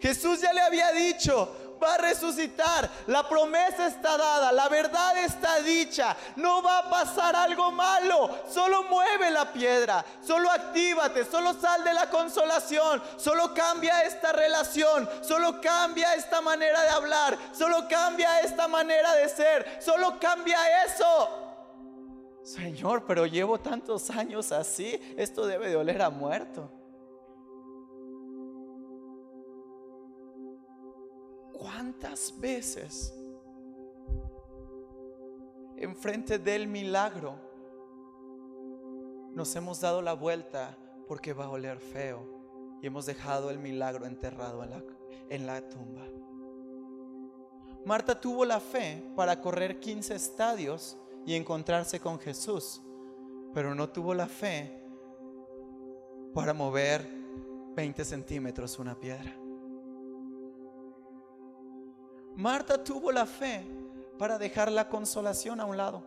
Jesús 0.00 0.40
ya 0.40 0.52
le 0.52 0.60
había 0.60 0.92
dicho, 0.92 1.68
va 1.82 1.94
a 1.94 1.98
resucitar, 1.98 2.88
la 3.06 3.28
promesa 3.28 3.86
está 3.86 4.16
dada, 4.16 4.52
la 4.52 4.68
verdad 4.68 5.16
está 5.18 5.60
dicha, 5.60 6.16
no 6.36 6.62
va 6.62 6.78
a 6.78 6.90
pasar 6.90 7.34
algo 7.36 7.70
malo, 7.70 8.30
solo 8.48 8.84
mueve 8.84 9.30
la 9.30 9.52
piedra, 9.52 10.04
solo 10.20 10.50
actívate, 10.50 11.24
solo 11.24 11.54
sal 11.54 11.84
de 11.84 11.94
la 11.94 12.10
consolación, 12.10 13.02
solo 13.16 13.54
cambia 13.54 14.02
esta 14.02 14.32
relación, 14.32 15.08
solo 15.22 15.60
cambia 15.60 16.14
esta 16.14 16.40
manera 16.40 16.82
de 16.82 16.88
hablar, 16.88 17.38
solo 17.52 17.86
cambia 17.88 18.40
esta 18.40 18.68
manera 18.68 19.14
de 19.14 19.28
ser, 19.28 19.78
solo 19.80 20.18
cambia 20.20 20.84
eso. 20.84 21.44
Señor, 22.42 23.04
pero 23.06 23.26
llevo 23.26 23.58
tantos 23.58 24.10
años 24.10 24.52
así, 24.52 24.98
esto 25.16 25.46
debe 25.46 25.68
de 25.68 25.76
oler 25.76 26.00
a 26.02 26.10
muerto. 26.10 26.77
¿Cuántas 31.58 32.38
veces 32.38 33.12
enfrente 35.76 36.38
del 36.38 36.68
milagro 36.68 37.34
nos 39.34 39.54
hemos 39.56 39.80
dado 39.80 40.00
la 40.00 40.12
vuelta 40.12 40.76
porque 41.08 41.32
va 41.32 41.46
a 41.46 41.50
oler 41.50 41.80
feo 41.80 42.22
y 42.80 42.86
hemos 42.86 43.06
dejado 43.06 43.50
el 43.50 43.58
milagro 43.58 44.06
enterrado 44.06 44.62
en 44.62 44.70
la, 44.70 44.82
en 45.30 45.46
la 45.46 45.68
tumba? 45.68 46.06
Marta 47.84 48.20
tuvo 48.20 48.44
la 48.44 48.60
fe 48.60 49.02
para 49.16 49.40
correr 49.40 49.80
15 49.80 50.14
estadios 50.14 50.96
y 51.26 51.34
encontrarse 51.34 51.98
con 51.98 52.18
Jesús, 52.20 52.80
pero 53.52 53.74
no 53.74 53.88
tuvo 53.88 54.14
la 54.14 54.28
fe 54.28 54.78
para 56.34 56.54
mover 56.54 57.08
20 57.74 58.04
centímetros 58.04 58.78
una 58.78 58.94
piedra. 58.94 59.47
Marta 62.38 62.84
tuvo 62.84 63.10
la 63.10 63.26
fe 63.26 63.66
para 64.16 64.38
dejar 64.38 64.70
la 64.70 64.88
consolación 64.88 65.58
a 65.58 65.64
un 65.64 65.76
lado 65.76 66.04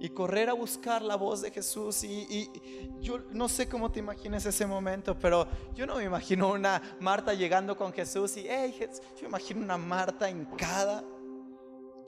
y 0.00 0.08
correr 0.08 0.50
a 0.50 0.54
buscar 0.54 1.02
la 1.02 1.14
voz 1.14 1.40
de 1.40 1.52
Jesús. 1.52 2.02
Y, 2.02 2.50
yo 2.98 3.20
no 3.30 3.48
sé 3.48 3.68
cómo 3.68 3.92
te 3.92 4.00
imaginas 4.00 4.44
ese 4.44 4.66
momento, 4.66 5.16
pero 5.16 5.46
yo 5.72 5.86
no 5.86 5.98
me 5.98 6.04
imagino 6.04 6.50
una 6.50 6.82
Marta 6.98 7.32
llegando 7.32 7.76
con 7.76 7.92
Jesús 7.92 8.36
y, 8.38 8.46
hey, 8.48 8.74
yo 9.20 9.28
imagino 9.28 9.60
una 9.60 9.76
Marta 9.76 10.28
hincada, 10.28 11.04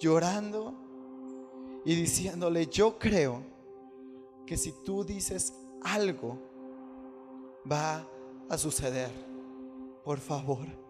llorando 0.01 0.75
y 1.85 1.95
diciéndole, 1.95 2.67
yo 2.67 2.99
creo 2.99 3.45
que 4.45 4.57
si 4.57 4.73
tú 4.83 5.05
dices 5.05 5.55
algo, 5.85 6.39
va 7.71 8.05
a 8.49 8.59
suceder. 8.59 9.13
Por 10.03 10.19
favor. 10.19 10.82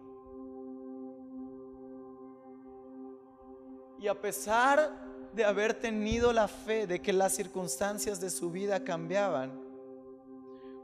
Y 4.03 4.09
a 4.09 4.19
pesar 4.19 4.91
de 5.33 5.45
haber 5.45 5.73
tenido 5.79 6.33
la 6.33 6.49
fe 6.49 6.85
de 6.85 7.01
que 7.01 7.13
las 7.13 7.33
circunstancias 7.33 8.19
de 8.19 8.29
su 8.29 8.51
vida 8.51 8.83
cambiaban, 8.83 9.53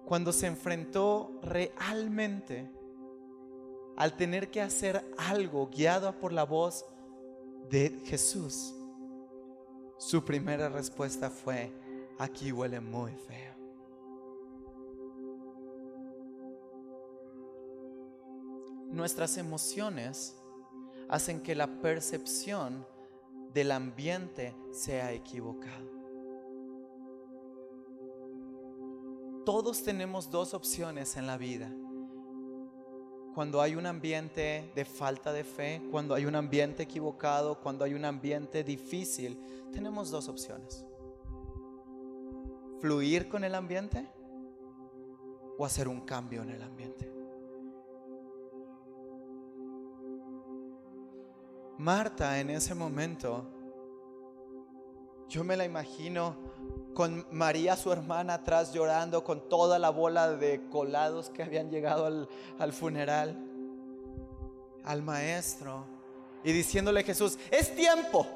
cuando 0.05 0.31
se 0.31 0.47
enfrentó 0.47 1.37
realmente 1.43 2.71
al 3.97 4.15
tener 4.15 4.49
que 4.49 4.61
hacer 4.61 5.03
algo 5.17 5.67
guiado 5.67 6.17
por 6.17 6.31
la 6.31 6.45
voz 6.45 6.85
de 7.69 7.99
Jesús, 8.05 8.73
su 9.97 10.23
primera 10.23 10.69
respuesta 10.69 11.29
fue, 11.29 11.73
aquí 12.19 12.53
huele 12.53 12.79
muy 12.79 13.11
feo. 13.11 13.53
Nuestras 18.93 19.35
emociones 19.35 20.37
hacen 21.09 21.41
que 21.41 21.53
la 21.53 21.67
percepción 21.67 22.87
del 23.53 23.71
ambiente 23.71 24.55
sea 24.71 25.11
equivocado. 25.13 25.89
Todos 29.45 29.83
tenemos 29.83 30.29
dos 30.29 30.53
opciones 30.53 31.17
en 31.17 31.25
la 31.25 31.37
vida. 31.37 31.71
Cuando 33.33 33.61
hay 33.61 33.75
un 33.75 33.85
ambiente 33.85 34.71
de 34.75 34.85
falta 34.85 35.31
de 35.31 35.43
fe, 35.43 35.81
cuando 35.91 36.13
hay 36.13 36.25
un 36.25 36.35
ambiente 36.35 36.83
equivocado, 36.83 37.59
cuando 37.59 37.85
hay 37.85 37.93
un 37.93 38.05
ambiente 38.05 38.63
difícil, 38.63 39.39
tenemos 39.71 40.11
dos 40.11 40.27
opciones. 40.27 40.85
Fluir 42.79 43.27
con 43.29 43.43
el 43.43 43.55
ambiente 43.55 44.07
o 45.57 45.65
hacer 45.65 45.87
un 45.87 46.01
cambio 46.01 46.43
en 46.43 46.51
el 46.51 46.61
ambiente. 46.61 47.18
Marta 51.79 52.41
en 52.41 52.49
ese 52.49 52.75
momento, 52.75 53.45
yo 55.29 55.45
me 55.45 55.55
la 55.55 55.63
imagino 55.63 56.35
con 56.93 57.25
María, 57.31 57.77
su 57.77 57.89
hermana, 57.89 58.33
atrás 58.33 58.73
llorando 58.73 59.23
con 59.23 59.47
toda 59.47 59.79
la 59.79 59.89
bola 59.89 60.31
de 60.31 60.67
colados 60.69 61.29
que 61.29 61.41
habían 61.41 61.71
llegado 61.71 62.05
al, 62.05 62.73
funeral, 62.73 63.33
al 64.83 65.01
maestro, 65.03 65.85
y 66.43 66.51
diciéndole 66.51 66.99
a 66.99 67.03
Jesús, 67.03 67.39
es 67.49 67.73
tiempo, 67.73 68.27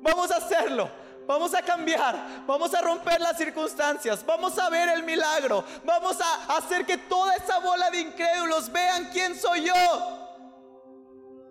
vamos 0.00 0.30
a 0.30 0.36
hacerlo. 0.36 0.88
Vamos 1.24 1.54
a 1.54 1.62
cambiar, 1.62 2.44
vamos 2.48 2.74
a 2.74 2.80
romper 2.80 3.20
las 3.20 3.38
circunstancias, 3.38 4.26
vamos 4.26 4.58
a 4.58 4.68
ver 4.68 4.88
el 4.88 5.04
milagro, 5.04 5.64
vamos 5.84 6.18
a 6.20 6.56
hacer 6.56 6.84
que 6.84 6.98
toda 6.98 7.36
esa 7.36 7.60
bola 7.60 7.92
de 7.92 8.00
incrédulos 8.00 8.70
vean 8.72 9.08
quién 9.12 9.36
soy 9.36 9.66
yo. 9.66 9.72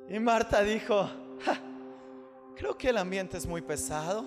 Y 0.09 0.19
Marta 0.19 0.61
dijo, 0.61 1.09
creo 2.55 2.77
que 2.77 2.89
el 2.89 2.97
ambiente 2.97 3.37
es 3.37 3.45
muy 3.45 3.61
pesado. 3.61 4.25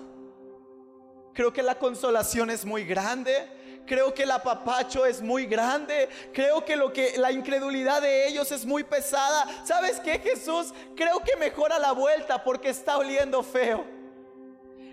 Creo 1.33 1.51
que 1.51 1.61
la 1.61 1.77
consolación 1.77 2.49
es 2.49 2.65
muy 2.65 2.85
grande. 2.85 3.33
Creo 3.85 4.13
que 4.13 4.23
el 4.23 4.31
apapacho 4.31 5.05
es 5.05 5.21
muy 5.21 5.45
grande. 5.45 6.09
Creo 6.33 6.65
que 6.65 6.75
lo 6.75 6.91
que 6.91 7.17
la 7.17 7.31
incredulidad 7.31 8.01
de 8.01 8.27
ellos 8.27 8.51
es 8.51 8.65
muy 8.65 8.83
pesada. 8.83 9.45
¿Sabes 9.65 9.99
qué, 9.99 10.19
Jesús? 10.19 10.73
Creo 10.95 11.19
que 11.19 11.35
mejora 11.35 11.77
la 11.77 11.91
vuelta 11.91 12.43
porque 12.43 12.69
está 12.69 12.97
oliendo 12.97 13.43
feo. 13.43 13.85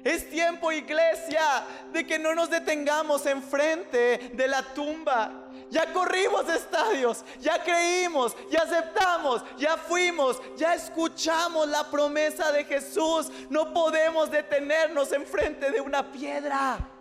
Es 0.05 0.29
tiempo, 0.29 0.73
iglesia, 0.73 1.65
de 1.93 2.05
que 2.05 2.19
no 2.19 2.35
nos 2.35 2.51
detengamos 2.51 3.25
enfrente 3.27 4.33
de 4.35 4.49
la 4.49 4.63
tumba. 4.75 5.42
Ya 5.73 5.91
corrimos 5.91 6.47
estadios, 6.51 7.25
ya 7.41 7.65
creímos, 7.65 8.37
ya 8.51 8.61
aceptamos, 8.61 9.43
ya 9.57 9.79
fuimos, 9.79 10.39
ya 10.55 10.75
escuchamos 10.75 11.67
la 11.67 11.91
promesa 11.91 12.53
de 12.53 12.63
Jesús. 12.65 13.31
No 13.49 13.73
podemos 13.73 14.31
detenernos 14.31 15.11
enfrente 15.13 15.71
de 15.71 15.81
una 15.81 16.13
piedra. 16.13 16.92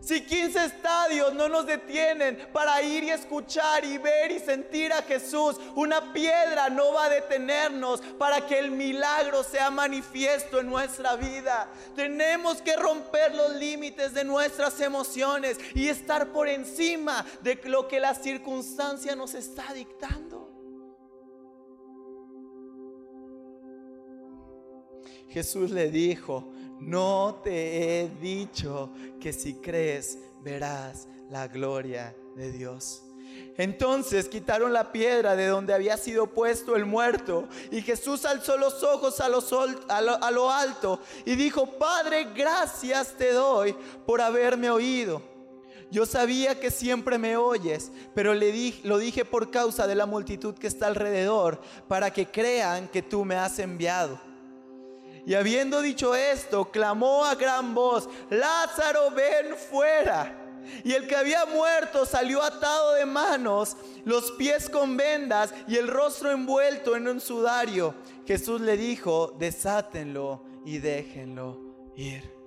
Si 0.00 0.22
15 0.22 0.64
estadios 0.64 1.34
no 1.34 1.48
nos 1.48 1.66
detienen 1.66 2.48
para 2.52 2.80
ir 2.82 3.04
y 3.04 3.10
escuchar 3.10 3.84
y 3.84 3.98
ver 3.98 4.32
y 4.32 4.38
sentir 4.38 4.92
a 4.92 5.02
Jesús, 5.02 5.56
una 5.74 6.12
piedra 6.12 6.70
no 6.70 6.94
va 6.94 7.04
a 7.04 7.10
detenernos 7.10 8.00
para 8.18 8.46
que 8.46 8.58
el 8.58 8.70
milagro 8.70 9.42
sea 9.44 9.70
manifiesto 9.70 10.60
en 10.60 10.70
nuestra 10.70 11.16
vida. 11.16 11.68
Tenemos 11.94 12.62
que 12.62 12.76
romper 12.76 13.34
los 13.34 13.56
límites 13.56 14.14
de 14.14 14.24
nuestras 14.24 14.80
emociones 14.80 15.58
y 15.74 15.88
estar 15.88 16.32
por 16.32 16.48
encima 16.48 17.24
de 17.42 17.60
lo 17.64 17.86
que 17.86 18.00
la 18.00 18.14
circunstancia 18.14 19.14
nos 19.14 19.34
está 19.34 19.72
dictando. 19.74 20.48
Jesús 25.28 25.70
le 25.70 25.90
dijo, 25.90 26.52
no 26.80 27.40
te 27.44 28.02
he 28.02 28.08
dicho 28.08 28.90
que 29.20 29.32
si 29.32 29.54
crees 29.54 30.18
verás 30.42 31.06
la 31.28 31.46
gloria 31.48 32.14
de 32.34 32.50
Dios. 32.50 33.02
Entonces 33.56 34.28
quitaron 34.28 34.72
la 34.72 34.90
piedra 34.90 35.36
de 35.36 35.46
donde 35.46 35.74
había 35.74 35.96
sido 35.96 36.28
puesto 36.28 36.76
el 36.76 36.86
muerto 36.86 37.46
y 37.70 37.82
Jesús 37.82 38.24
alzó 38.24 38.56
los 38.56 38.82
ojos 38.82 39.20
a, 39.20 39.28
lo, 39.28 40.50
alto 40.50 41.00
y 41.26 41.36
dijo, 41.36 41.66
Padre, 41.78 42.28
gracias 42.34 43.14
te 43.16 43.32
doy 43.32 43.76
por 44.06 44.20
haberme 44.20 44.70
oído. 44.70 45.22
Yo 45.90 46.06
sabía 46.06 46.58
que 46.58 46.70
siempre 46.70 47.18
me 47.18 47.36
oyes, 47.36 47.90
pero 48.14 48.32
le 48.32 48.74
lo 48.84 48.98
dije 48.98 49.24
por 49.24 49.50
causa 49.50 49.86
de 49.86 49.96
la 49.96 50.06
multitud 50.06 50.54
que 50.54 50.68
está 50.68 50.86
alrededor, 50.86 51.60
para 51.88 52.12
que 52.12 52.26
crean 52.26 52.88
que 52.88 53.02
tú 53.02 53.24
me 53.24 53.34
has 53.34 53.58
enviado. 53.58 54.29
Y 55.26 55.34
habiendo 55.34 55.82
dicho 55.82 56.14
esto, 56.14 56.70
clamó 56.70 57.24
a 57.24 57.34
gran 57.34 57.74
voz, 57.74 58.08
Lázaro, 58.30 59.10
ven 59.10 59.56
fuera. 59.56 60.36
Y 60.84 60.92
el 60.92 61.06
que 61.06 61.16
había 61.16 61.46
muerto 61.46 62.06
salió 62.06 62.42
atado 62.42 62.94
de 62.94 63.06
manos, 63.06 63.76
los 64.04 64.32
pies 64.32 64.68
con 64.68 64.96
vendas 64.96 65.52
y 65.66 65.76
el 65.76 65.88
rostro 65.88 66.30
envuelto 66.30 66.96
en 66.96 67.08
un 67.08 67.20
sudario. 67.20 67.94
Jesús 68.26 68.60
le 68.60 68.76
dijo, 68.76 69.34
desátenlo 69.38 70.44
y 70.64 70.78
déjenlo 70.78 71.58
ir. 71.96 72.40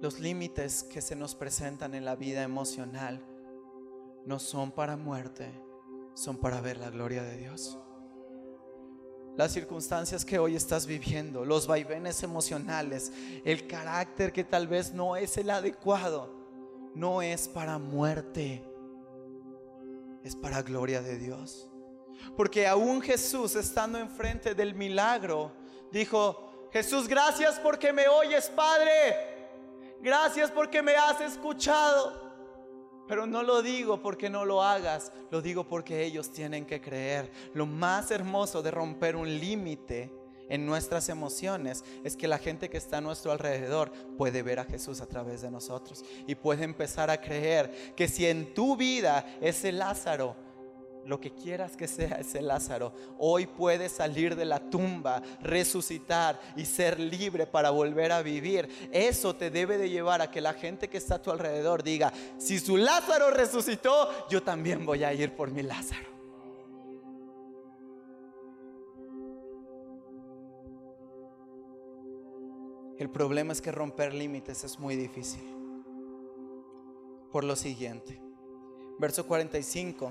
Los 0.00 0.20
límites 0.20 0.82
que 0.82 1.00
se 1.00 1.16
nos 1.16 1.34
presentan 1.34 1.94
en 1.94 2.04
la 2.04 2.16
vida 2.16 2.42
emocional 2.42 3.24
no 4.26 4.38
son 4.38 4.70
para 4.70 4.96
muerte, 4.96 5.50
son 6.16 6.38
para 6.38 6.62
ver 6.62 6.78
la 6.78 6.88
gloria 6.88 7.22
de 7.22 7.36
Dios. 7.36 7.78
Las 9.36 9.52
circunstancias 9.52 10.24
que 10.24 10.38
hoy 10.38 10.56
estás 10.56 10.86
viviendo, 10.86 11.44
los 11.44 11.66
vaivenes 11.66 12.22
emocionales, 12.22 13.12
el 13.44 13.66
carácter 13.66 14.32
que 14.32 14.42
tal 14.42 14.66
vez 14.66 14.94
no 14.94 15.14
es 15.14 15.36
el 15.36 15.50
adecuado, 15.50 16.34
no 16.94 17.20
es 17.20 17.48
para 17.48 17.76
muerte, 17.76 18.64
es 20.24 20.34
para 20.34 20.62
gloria 20.62 21.02
de 21.02 21.18
Dios. 21.18 21.68
Porque 22.34 22.66
aún 22.66 23.02
Jesús 23.02 23.54
estando 23.54 23.98
enfrente 23.98 24.54
del 24.54 24.74
milagro, 24.74 25.52
dijo, 25.92 26.70
Jesús, 26.72 27.06
gracias 27.06 27.60
porque 27.60 27.92
me 27.92 28.08
oyes, 28.08 28.48
Padre. 28.48 29.36
Gracias 30.00 30.50
porque 30.50 30.80
me 30.80 30.94
has 30.94 31.20
escuchado. 31.20 32.25
Pero 33.08 33.26
no 33.26 33.42
lo 33.42 33.62
digo 33.62 34.02
porque 34.02 34.30
no 34.30 34.44
lo 34.44 34.62
hagas, 34.62 35.12
lo 35.30 35.42
digo 35.42 35.64
porque 35.64 36.04
ellos 36.04 36.30
tienen 36.30 36.66
que 36.66 36.80
creer. 36.80 37.30
Lo 37.54 37.66
más 37.66 38.10
hermoso 38.10 38.62
de 38.62 38.70
romper 38.70 39.16
un 39.16 39.38
límite 39.38 40.10
en 40.48 40.66
nuestras 40.66 41.08
emociones 41.08 41.84
es 42.04 42.16
que 42.16 42.28
la 42.28 42.38
gente 42.38 42.68
que 42.68 42.76
está 42.76 42.98
a 42.98 43.00
nuestro 43.00 43.32
alrededor 43.32 43.92
puede 44.16 44.42
ver 44.42 44.60
a 44.60 44.64
Jesús 44.64 45.00
a 45.00 45.06
través 45.06 45.42
de 45.42 45.50
nosotros 45.50 46.04
y 46.26 46.34
puede 46.34 46.64
empezar 46.64 47.10
a 47.10 47.20
creer 47.20 47.94
que 47.96 48.08
si 48.08 48.26
en 48.26 48.54
tu 48.54 48.76
vida 48.76 49.26
ese 49.40 49.72
Lázaro 49.72 50.45
lo 51.06 51.20
que 51.20 51.30
quieras 51.30 51.76
que 51.76 51.86
sea 51.86 52.16
ese 52.16 52.42
Lázaro, 52.42 52.92
hoy 53.18 53.46
puede 53.46 53.88
salir 53.88 54.34
de 54.34 54.44
la 54.44 54.58
tumba, 54.58 55.22
resucitar 55.40 56.40
y 56.56 56.64
ser 56.64 56.98
libre 56.98 57.46
para 57.46 57.70
volver 57.70 58.12
a 58.12 58.22
vivir. 58.22 58.68
Eso 58.92 59.34
te 59.34 59.50
debe 59.50 59.78
de 59.78 59.88
llevar 59.88 60.20
a 60.20 60.30
que 60.30 60.40
la 60.40 60.52
gente 60.52 60.88
que 60.88 60.98
está 60.98 61.16
a 61.16 61.22
tu 61.22 61.30
alrededor 61.30 61.82
diga, 61.82 62.12
si 62.38 62.58
su 62.58 62.76
Lázaro 62.76 63.30
resucitó, 63.30 64.28
yo 64.28 64.42
también 64.42 64.84
voy 64.84 65.04
a 65.04 65.14
ir 65.14 65.34
por 65.34 65.50
mi 65.50 65.62
Lázaro. 65.62 66.16
El 72.98 73.10
problema 73.10 73.52
es 73.52 73.60
que 73.60 73.70
romper 73.70 74.14
límites 74.14 74.64
es 74.64 74.78
muy 74.78 74.96
difícil. 74.96 75.42
Por 77.30 77.44
lo 77.44 77.54
siguiente, 77.54 78.18
verso 78.98 79.26
45 79.26 80.10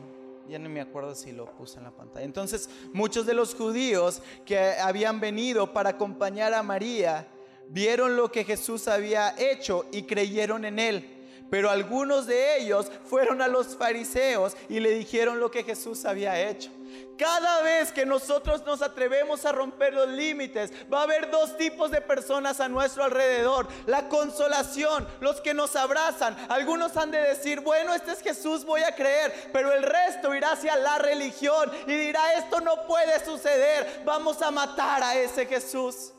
ya 0.49 0.59
no 0.59 0.69
me 0.69 0.81
acuerdo 0.81 1.15
si 1.15 1.31
lo 1.31 1.45
puse 1.51 1.77
en 1.77 1.85
la 1.85 1.91
pantalla. 1.91 2.25
Entonces, 2.25 2.69
muchos 2.93 3.25
de 3.25 3.33
los 3.33 3.55
judíos 3.55 4.21
que 4.45 4.57
habían 4.57 5.19
venido 5.19 5.73
para 5.73 5.91
acompañar 5.91 6.53
a 6.53 6.63
María 6.63 7.27
vieron 7.69 8.15
lo 8.15 8.31
que 8.31 8.43
Jesús 8.43 8.87
había 8.87 9.35
hecho 9.37 9.85
y 9.91 10.03
creyeron 10.03 10.65
en 10.65 10.79
él. 10.79 11.11
Pero 11.49 11.69
algunos 11.69 12.25
de 12.25 12.59
ellos 12.59 12.91
fueron 13.05 13.41
a 13.41 13.47
los 13.47 13.75
fariseos 13.75 14.57
y 14.67 14.79
le 14.79 14.91
dijeron 14.91 15.39
lo 15.39 15.51
que 15.51 15.63
Jesús 15.63 16.05
había 16.05 16.49
hecho. 16.49 16.71
Cada 17.17 17.61
vez 17.61 17.91
que 17.93 18.05
nosotros 18.05 18.65
nos 18.65 18.81
atrevemos 18.81 19.45
a 19.45 19.53
romper 19.53 19.93
los 19.93 20.09
límites, 20.09 20.71
va 20.91 20.99
a 20.99 21.03
haber 21.03 21.31
dos 21.31 21.55
tipos 21.55 21.89
de 21.89 22.01
personas 22.01 22.59
a 22.59 22.67
nuestro 22.67 23.05
alrededor. 23.05 23.67
La 23.85 24.09
consolación, 24.09 25.07
los 25.21 25.39
que 25.39 25.53
nos 25.53 25.75
abrazan. 25.75 26.35
Algunos 26.49 26.97
han 26.97 27.11
de 27.11 27.19
decir, 27.19 27.61
bueno, 27.61 27.93
este 27.93 28.11
es 28.11 28.21
Jesús, 28.21 28.65
voy 28.65 28.81
a 28.81 28.95
creer. 28.95 29.49
Pero 29.53 29.71
el 29.71 29.83
resto 29.83 30.33
irá 30.35 30.51
hacia 30.51 30.75
la 30.75 30.97
religión 30.97 31.71
y 31.87 31.93
dirá, 31.93 32.33
esto 32.33 32.59
no 32.59 32.85
puede 32.85 33.23
suceder. 33.23 34.01
Vamos 34.03 34.41
a 34.41 34.51
matar 34.51 35.01
a 35.01 35.15
ese 35.15 35.45
Jesús. 35.45 36.14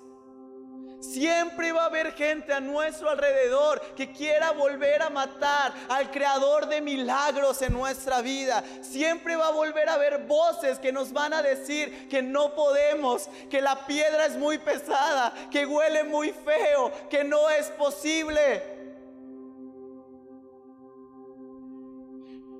Siempre 1.00 1.72
va 1.72 1.82
a 1.82 1.86
haber 1.86 2.12
gente 2.12 2.52
a 2.52 2.60
nuestro 2.60 3.10
alrededor 3.10 3.80
que 3.94 4.12
quiera 4.12 4.52
volver 4.52 5.02
a 5.02 5.10
matar 5.10 5.72
al 5.88 6.10
creador 6.10 6.66
de 6.66 6.80
milagros 6.80 7.60
en 7.62 7.72
nuestra 7.72 8.22
vida. 8.22 8.64
Siempre 8.80 9.36
va 9.36 9.48
a 9.48 9.52
volver 9.52 9.88
a 9.88 9.94
haber 9.94 10.24
voces 10.26 10.78
que 10.78 10.92
nos 10.92 11.12
van 11.12 11.32
a 11.32 11.42
decir 11.42 12.08
que 12.08 12.22
no 12.22 12.54
podemos, 12.54 13.28
que 13.50 13.60
la 13.60 13.86
piedra 13.86 14.26
es 14.26 14.36
muy 14.36 14.58
pesada, 14.58 15.32
que 15.50 15.66
huele 15.66 16.04
muy 16.04 16.32
feo, 16.32 16.92
que 17.10 17.24
no 17.24 17.50
es 17.50 17.66
posible. 17.70 18.75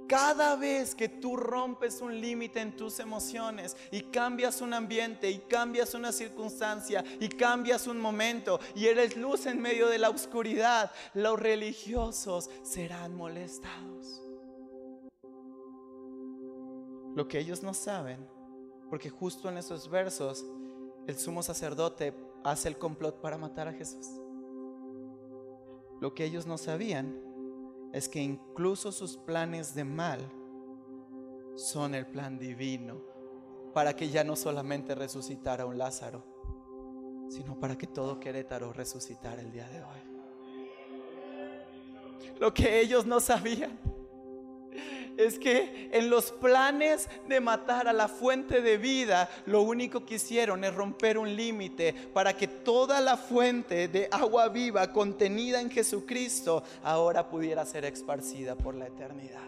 Cada 0.08 0.54
vez 0.54 0.94
que 0.94 1.08
tú 1.08 1.36
rompes 1.36 2.00
un 2.00 2.20
límite 2.20 2.60
en 2.60 2.76
tus 2.76 3.00
emociones 3.00 3.76
y 3.90 4.02
cambias 4.02 4.60
un 4.60 4.72
ambiente 4.72 5.30
y 5.30 5.38
cambias 5.38 5.94
una 5.94 6.12
circunstancia 6.12 7.04
y 7.20 7.28
cambias 7.28 7.88
un 7.88 7.98
momento 7.98 8.60
y 8.74 8.86
eres 8.86 9.16
luz 9.16 9.46
en 9.46 9.60
medio 9.60 9.88
de 9.88 9.98
la 9.98 10.10
oscuridad, 10.10 10.92
los 11.14 11.40
religiosos 11.40 12.50
serán 12.62 13.16
molestados. 13.16 14.22
Lo 17.16 17.26
que 17.26 17.38
ellos 17.38 17.62
no 17.62 17.74
saben, 17.74 18.28
porque 18.90 19.10
justo 19.10 19.48
en 19.48 19.58
esos 19.58 19.90
versos 19.90 20.44
el 21.08 21.18
sumo 21.18 21.42
sacerdote 21.42 22.14
hace 22.44 22.68
el 22.68 22.78
complot 22.78 23.20
para 23.20 23.38
matar 23.38 23.66
a 23.66 23.72
Jesús. 23.72 24.06
Lo 26.00 26.14
que 26.14 26.24
ellos 26.24 26.46
no 26.46 26.58
sabían 26.58 27.25
es 27.92 28.08
que 28.08 28.20
incluso 28.20 28.92
sus 28.92 29.16
planes 29.16 29.74
de 29.74 29.84
mal 29.84 30.20
son 31.56 31.94
el 31.94 32.06
plan 32.06 32.38
divino 32.38 33.00
para 33.72 33.94
que 33.94 34.08
ya 34.08 34.24
no 34.24 34.36
solamente 34.36 34.94
resucitara 34.94 35.66
un 35.66 35.78
Lázaro, 35.78 36.24
sino 37.28 37.58
para 37.58 37.76
que 37.76 37.86
todo 37.86 38.20
Querétaro 38.20 38.72
resucitara 38.72 39.42
el 39.42 39.52
día 39.52 39.68
de 39.68 39.82
hoy. 39.82 40.00
Lo 42.38 42.52
que 42.52 42.80
ellos 42.80 43.06
no 43.06 43.20
sabían 43.20 43.78
es 45.16 45.38
que 45.38 45.88
en 45.92 46.10
los 46.10 46.30
planes 46.32 47.08
de 47.28 47.40
matar 47.40 47.88
a 47.88 47.92
la 47.92 48.08
fuente 48.08 48.60
de 48.60 48.76
vida, 48.76 49.28
lo 49.46 49.62
único 49.62 50.04
que 50.04 50.16
hicieron 50.16 50.64
es 50.64 50.74
romper 50.74 51.18
un 51.18 51.34
límite 51.34 51.92
para 52.12 52.36
que 52.36 52.48
toda 52.48 53.00
la 53.00 53.16
fuente 53.16 53.88
de 53.88 54.08
agua 54.10 54.48
viva 54.48 54.92
contenida 54.92 55.60
en 55.60 55.70
Jesucristo 55.70 56.62
ahora 56.82 57.28
pudiera 57.28 57.64
ser 57.64 57.84
esparcida 57.84 58.56
por 58.56 58.74
la 58.74 58.86
eternidad. 58.86 59.40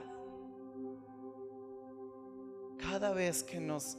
Cada 2.78 3.12
vez 3.12 3.42
que 3.42 3.60
nos 3.60 3.98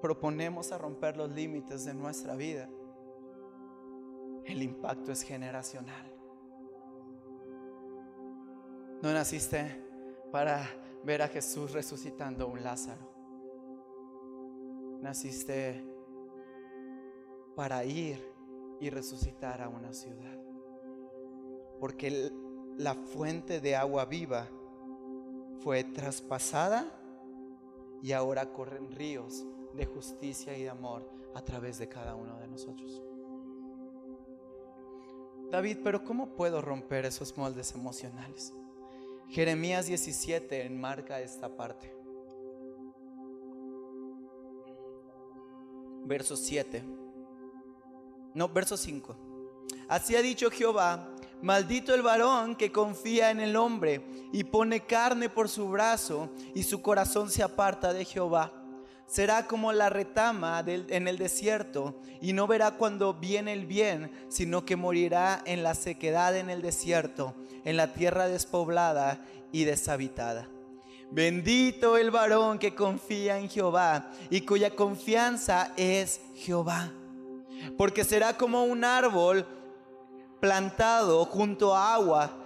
proponemos 0.00 0.72
a 0.72 0.78
romper 0.78 1.16
los 1.16 1.30
límites 1.30 1.84
de 1.84 1.94
nuestra 1.94 2.34
vida, 2.34 2.68
el 4.44 4.62
impacto 4.62 5.12
es 5.12 5.22
generacional. 5.22 6.12
No 9.00 9.12
naciste 9.12 9.91
para 10.32 10.66
ver 11.04 11.22
a 11.22 11.28
Jesús 11.28 11.72
resucitando 11.72 12.44
a 12.44 12.48
un 12.48 12.64
Lázaro. 12.64 13.12
Naciste 15.00 15.84
para 17.54 17.84
ir 17.84 18.32
y 18.80 18.88
resucitar 18.88 19.60
a 19.60 19.68
una 19.68 19.92
ciudad. 19.92 20.38
Porque 21.78 22.32
la 22.78 22.94
fuente 22.94 23.60
de 23.60 23.76
agua 23.76 24.06
viva 24.06 24.48
fue 25.60 25.84
traspasada 25.84 26.86
y 28.02 28.12
ahora 28.12 28.52
corren 28.52 28.90
ríos 28.90 29.44
de 29.74 29.86
justicia 29.86 30.56
y 30.56 30.62
de 30.62 30.70
amor 30.70 31.08
a 31.34 31.42
través 31.42 31.78
de 31.78 31.88
cada 31.88 32.14
uno 32.14 32.38
de 32.38 32.48
nosotros. 32.48 33.02
David, 35.50 35.78
pero 35.84 36.02
¿cómo 36.02 36.34
puedo 36.34 36.62
romper 36.62 37.04
esos 37.04 37.36
moldes 37.36 37.74
emocionales? 37.74 38.54
Jeremías 39.32 39.86
17 39.86 40.66
enmarca 40.66 41.18
esta 41.22 41.48
parte. 41.48 41.90
Verso 46.04 46.36
7. 46.36 46.84
No, 48.34 48.46
verso 48.50 48.76
5. 48.76 49.16
Así 49.88 50.16
ha 50.16 50.20
dicho 50.20 50.50
Jehová, 50.50 51.08
maldito 51.40 51.94
el 51.94 52.02
varón 52.02 52.54
que 52.56 52.70
confía 52.70 53.30
en 53.30 53.40
el 53.40 53.56
hombre 53.56 54.04
y 54.34 54.44
pone 54.44 54.84
carne 54.84 55.30
por 55.30 55.48
su 55.48 55.66
brazo 55.70 56.28
y 56.54 56.62
su 56.64 56.82
corazón 56.82 57.30
se 57.30 57.42
aparta 57.42 57.94
de 57.94 58.04
Jehová 58.04 58.61
será 59.12 59.46
como 59.46 59.74
la 59.74 59.90
retama 59.90 60.64
en 60.66 61.06
el 61.06 61.18
desierto 61.18 62.00
y 62.22 62.32
no 62.32 62.46
verá 62.46 62.70
cuando 62.70 63.12
viene 63.12 63.52
el 63.52 63.66
bien, 63.66 64.10
sino 64.30 64.64
que 64.64 64.74
morirá 64.74 65.42
en 65.44 65.62
la 65.62 65.74
sequedad 65.74 66.34
en 66.34 66.48
el 66.48 66.62
desierto, 66.62 67.34
en 67.66 67.76
la 67.76 67.92
tierra 67.92 68.26
despoblada 68.26 69.22
y 69.52 69.64
deshabitada. 69.64 70.48
Bendito 71.10 71.98
el 71.98 72.10
varón 72.10 72.58
que 72.58 72.74
confía 72.74 73.38
en 73.38 73.50
Jehová 73.50 74.10
y 74.30 74.40
cuya 74.40 74.74
confianza 74.74 75.74
es 75.76 76.22
Jehová, 76.34 76.90
porque 77.76 78.04
será 78.04 78.38
como 78.38 78.64
un 78.64 78.82
árbol 78.82 79.46
plantado 80.40 81.26
junto 81.26 81.76
a 81.76 81.92
agua 81.92 82.41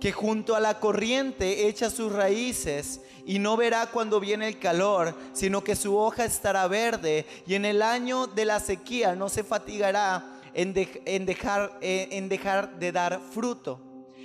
que 0.00 0.12
junto 0.12 0.54
a 0.54 0.60
la 0.60 0.80
corriente 0.80 1.66
echa 1.66 1.90
sus 1.90 2.12
raíces 2.12 3.00
y 3.24 3.38
no 3.38 3.56
verá 3.56 3.86
cuando 3.86 4.20
viene 4.20 4.48
el 4.48 4.58
calor, 4.58 5.14
sino 5.32 5.64
que 5.64 5.76
su 5.76 5.96
hoja 5.96 6.24
estará 6.24 6.66
verde 6.68 7.26
y 7.46 7.54
en 7.54 7.64
el 7.64 7.82
año 7.82 8.26
de 8.26 8.44
la 8.44 8.60
sequía 8.60 9.14
no 9.14 9.28
se 9.28 9.44
fatigará 9.44 10.40
en, 10.52 10.74
dejar, 10.74 11.78
eh, 11.80 12.08
en 12.12 12.28
dejar 12.28 12.78
de 12.78 12.92
dar 12.92 13.20
fruto. 13.30 13.80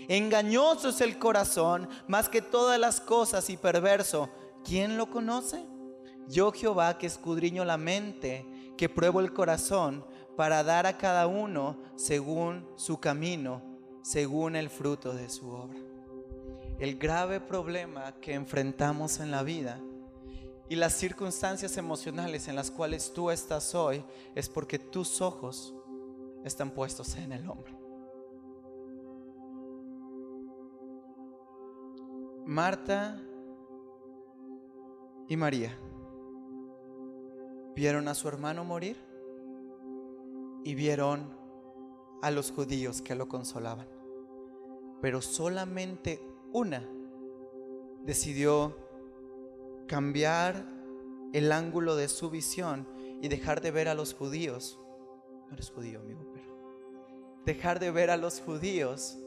Engañoso 0.07 0.89
es 0.89 1.01
el 1.01 1.17
corazón 1.17 1.88
más 2.07 2.30
que 2.30 2.41
todas 2.41 2.80
las 2.80 2.99
cosas 2.99 3.49
y 3.49 3.57
perverso. 3.57 4.30
¿Quién 4.65 4.97
lo 4.97 5.09
conoce? 5.09 5.63
Yo 6.28 6.51
Jehová 6.51 6.97
que 6.97 7.07
escudriño 7.07 7.63
la 7.63 7.78
mente, 7.78 8.45
que 8.78 8.89
pruebo 8.89 9.20
el 9.20 9.34
corazón 9.34 10.05
para 10.36 10.63
dar 10.63 10.86
a 10.88 10.97
cada 10.97 11.28
uno 11.28 11.78
según 11.95 12.67
su 12.76 12.99
camino 12.99 13.68
según 14.02 14.56
el 14.56 14.70
fruto 14.70 15.14
de 15.14 15.30
su 15.30 15.50
obra. 15.50 15.80
El 16.80 16.97
grave 16.97 17.39
problema 17.39 18.14
que 18.22 18.34
enfrentamos 18.34 19.20
en 19.20 19.32
la 19.32 19.43
vida 19.43 19.80
y 20.70 20.76
las 20.76 20.93
circunstancias 20.93 21.78
emocionales 21.78 22.47
en 22.47 22.56
las 22.56 22.72
cuales 22.72 23.12
tú 23.14 23.32
estás 23.32 23.74
hoy 23.76 24.04
es 24.36 24.47
porque 24.47 24.80
tus 24.80 25.20
ojos 25.20 25.74
están 26.45 26.72
puestos 26.72 27.16
en 27.16 27.32
el 27.32 27.50
hombre. 27.50 27.76
Marta 32.45 33.22
y 35.28 35.36
María 35.38 35.78
vieron 37.76 38.08
a 38.08 38.16
su 38.16 38.28
hermano 38.28 38.64
morir 38.64 38.97
y 40.64 40.76
vieron 40.76 41.39
a 42.22 42.32
los 42.32 42.51
judíos 42.51 43.01
que 43.01 43.15
lo 43.15 43.28
consolaban. 43.28 43.88
Pero 45.01 45.22
solamente 45.22 46.22
una 46.51 46.88
decidió 48.03 48.78
cambiar 49.88 50.65
el 51.34 51.51
ángulo 51.51 51.95
de 51.95 52.07
su 52.07 52.30
visión 52.30 52.88
y 53.22 53.28
dejar 53.28 53.61
de 53.61 53.72
ver 53.72 53.88
a 53.88 53.93
los 53.93 54.13
judíos. 54.13 54.80
No 55.47 55.53
eres 55.53 55.70
judío, 55.72 55.99
amigo, 55.99 56.28
pero 56.34 56.49
dejar 57.45 57.80
de 57.80 57.91
ver 57.91 58.09
a 58.09 58.17
los 58.17 58.39
judíos 58.41 59.17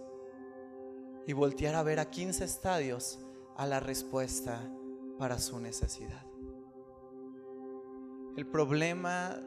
y 1.26 1.32
voltear 1.32 1.74
a 1.74 1.82
ver 1.82 2.00
a 2.00 2.10
15 2.10 2.44
estadios 2.44 3.18
a 3.56 3.66
la 3.66 3.80
respuesta 3.80 4.70
para 5.18 5.38
su 5.38 5.58
necesidad. 5.60 6.24
El 8.36 8.46
problema 8.46 9.38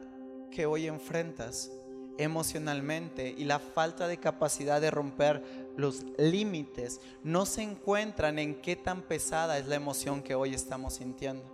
que 0.50 0.66
hoy 0.66 0.86
enfrentas 0.86 1.72
emocionalmente 2.18 3.34
y 3.36 3.44
la 3.44 3.58
falta 3.58 4.08
de 4.08 4.18
capacidad 4.18 4.80
de 4.80 4.90
romper 4.90 5.42
los 5.76 6.04
límites 6.18 7.00
no 7.22 7.46
se 7.46 7.62
encuentran 7.62 8.38
en 8.38 8.60
qué 8.60 8.76
tan 8.76 9.02
pesada 9.02 9.58
es 9.58 9.66
la 9.66 9.76
emoción 9.76 10.22
que 10.22 10.34
hoy 10.34 10.54
estamos 10.54 10.94
sintiendo. 10.94 11.44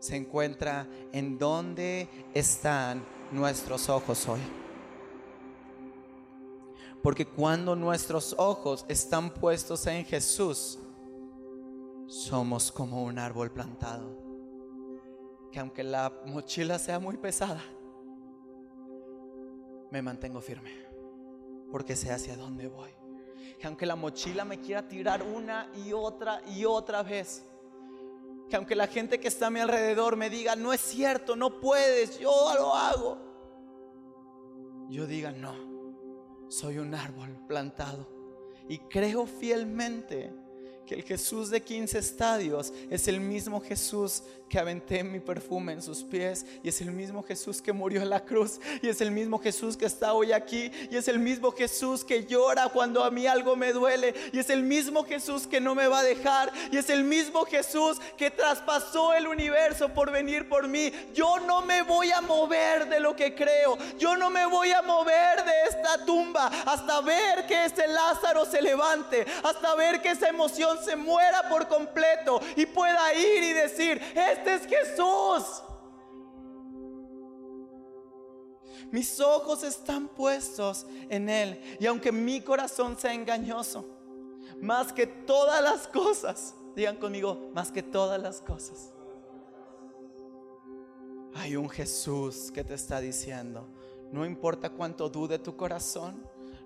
Se 0.00 0.16
encuentra 0.16 0.86
en 1.12 1.38
dónde 1.38 2.08
están 2.34 3.04
nuestros 3.32 3.88
ojos 3.88 4.28
hoy. 4.28 4.40
Porque 7.02 7.26
cuando 7.26 7.76
nuestros 7.76 8.34
ojos 8.38 8.84
están 8.88 9.30
puestos 9.30 9.86
en 9.86 10.04
Jesús, 10.04 10.78
somos 12.06 12.70
como 12.70 13.04
un 13.04 13.18
árbol 13.18 13.50
plantado. 13.50 14.18
Que 15.52 15.60
aunque 15.60 15.84
la 15.84 16.12
mochila 16.26 16.78
sea 16.78 16.98
muy 16.98 17.16
pesada, 17.16 17.62
me 19.94 20.02
mantengo 20.02 20.40
firme. 20.40 20.72
Porque 21.70 21.94
sé 21.94 22.10
hacia 22.10 22.36
dónde 22.36 22.66
voy. 22.66 22.90
Que 23.60 23.68
aunque 23.68 23.86
la 23.86 23.94
mochila 23.94 24.44
me 24.44 24.60
quiera 24.60 24.88
tirar 24.88 25.22
una 25.22 25.70
y 25.86 25.92
otra 25.92 26.42
y 26.48 26.64
otra 26.64 27.04
vez. 27.04 27.44
Que 28.50 28.56
aunque 28.56 28.74
la 28.74 28.88
gente 28.88 29.20
que 29.20 29.28
está 29.28 29.46
a 29.46 29.50
mi 29.50 29.60
alrededor 29.60 30.16
me 30.16 30.30
diga, 30.30 30.56
no 30.56 30.72
es 30.72 30.80
cierto, 30.80 31.36
no 31.36 31.60
puedes, 31.60 32.18
yo 32.18 32.52
lo 32.58 32.74
hago. 32.74 33.18
Yo 34.90 35.06
diga, 35.06 35.30
no, 35.30 35.54
soy 36.48 36.78
un 36.78 36.92
árbol 36.92 37.38
plantado. 37.46 38.08
Y 38.68 38.78
creo 38.78 39.26
fielmente 39.26 40.34
que 40.86 40.96
el 40.96 41.04
Jesús 41.04 41.50
de 41.50 41.62
15 41.62 41.98
estadios 41.98 42.72
es 42.90 43.06
el 43.06 43.20
mismo 43.20 43.60
Jesús 43.60 44.24
que 44.54 44.60
aventé 44.60 45.02
mi 45.02 45.18
perfume 45.18 45.72
en 45.72 45.82
sus 45.82 46.04
pies 46.04 46.46
y 46.62 46.68
es 46.68 46.80
el 46.80 46.92
mismo 46.92 47.24
Jesús 47.24 47.60
que 47.60 47.72
murió 47.72 48.02
en 48.02 48.08
la 48.08 48.24
cruz 48.24 48.60
y 48.82 48.88
es 48.88 49.00
el 49.00 49.10
mismo 49.10 49.40
Jesús 49.40 49.76
que 49.76 49.84
está 49.84 50.12
hoy 50.12 50.30
aquí 50.30 50.70
y 50.92 50.96
es 50.96 51.08
el 51.08 51.18
mismo 51.18 51.50
Jesús 51.50 52.04
que 52.04 52.24
llora 52.24 52.68
cuando 52.68 53.02
a 53.02 53.10
mí 53.10 53.26
algo 53.26 53.56
me 53.56 53.72
duele 53.72 54.14
y 54.32 54.38
es 54.38 54.50
el 54.50 54.62
mismo 54.62 55.02
Jesús 55.02 55.48
que 55.48 55.60
no 55.60 55.74
me 55.74 55.88
va 55.88 55.98
a 55.98 56.02
dejar 56.04 56.52
y 56.70 56.76
es 56.76 56.88
el 56.88 57.02
mismo 57.02 57.44
Jesús 57.46 58.00
que 58.16 58.30
traspasó 58.30 59.12
el 59.12 59.26
universo 59.26 59.88
por 59.88 60.12
venir 60.12 60.48
por 60.48 60.68
mí. 60.68 60.92
Yo 61.12 61.40
no 61.40 61.62
me 61.62 61.82
voy 61.82 62.12
a 62.12 62.20
mover 62.20 62.88
de 62.88 63.00
lo 63.00 63.16
que 63.16 63.34
creo, 63.34 63.76
yo 63.98 64.16
no 64.16 64.30
me 64.30 64.46
voy 64.46 64.70
a 64.70 64.82
mover 64.82 65.44
de 65.44 65.52
esta 65.68 66.04
tumba 66.04 66.46
hasta 66.64 67.00
ver 67.00 67.44
que 67.48 67.64
ese 67.64 67.88
Lázaro 67.88 68.44
se 68.44 68.62
levante, 68.62 69.26
hasta 69.42 69.74
ver 69.74 70.00
que 70.00 70.10
esa 70.10 70.28
emoción 70.28 70.78
se 70.84 70.94
muera 70.94 71.48
por 71.48 71.66
completo 71.66 72.40
y 72.54 72.66
pueda 72.66 73.12
ir 73.14 73.42
y 73.42 73.52
decir, 73.52 74.00
este 74.14 74.43
es 74.46 74.66
Jesús. 74.66 75.62
Mis 78.90 79.20
ojos 79.20 79.62
están 79.62 80.08
puestos 80.08 80.86
en 81.08 81.28
Él. 81.28 81.60
Y 81.80 81.86
aunque 81.86 82.12
mi 82.12 82.40
corazón 82.40 82.98
sea 82.98 83.14
engañoso, 83.14 83.84
más 84.60 84.92
que 84.92 85.06
todas 85.06 85.62
las 85.62 85.88
cosas, 85.88 86.54
digan 86.76 86.96
conmigo, 86.96 87.50
más 87.54 87.72
que 87.72 87.82
todas 87.82 88.20
las 88.20 88.40
cosas, 88.40 88.92
hay 91.34 91.56
un 91.56 91.68
Jesús 91.68 92.52
que 92.52 92.62
te 92.62 92.74
está 92.74 93.00
diciendo, 93.00 93.66
no 94.12 94.24
importa 94.24 94.70
cuánto 94.70 95.08
dude 95.08 95.40
tu 95.40 95.56
corazón, 95.56 96.22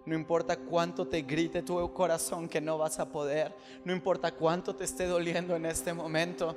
no 0.08 0.14
importa 0.14 0.56
cuánto 0.56 1.06
te 1.06 1.20
grite 1.20 1.62
tu 1.62 1.92
corazón 1.92 2.48
que 2.48 2.62
no 2.62 2.78
vas 2.78 2.98
a 2.98 3.10
poder. 3.10 3.54
No 3.84 3.92
importa 3.92 4.32
cuánto 4.32 4.74
te 4.74 4.84
esté 4.84 5.06
doliendo 5.06 5.54
en 5.54 5.66
este 5.66 5.92
momento. 5.92 6.56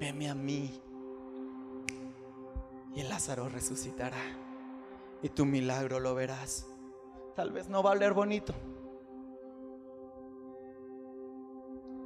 Veme 0.00 0.30
a 0.30 0.34
mí. 0.34 0.80
Y 2.94 3.02
Lázaro 3.02 3.50
resucitará. 3.50 4.16
Y 5.22 5.28
tu 5.28 5.44
milagro 5.44 6.00
lo 6.00 6.14
verás. 6.14 6.66
Tal 7.36 7.52
vez 7.52 7.68
no 7.68 7.82
va 7.82 7.90
a 7.90 7.92
oler 7.92 8.14
bonito. 8.14 8.54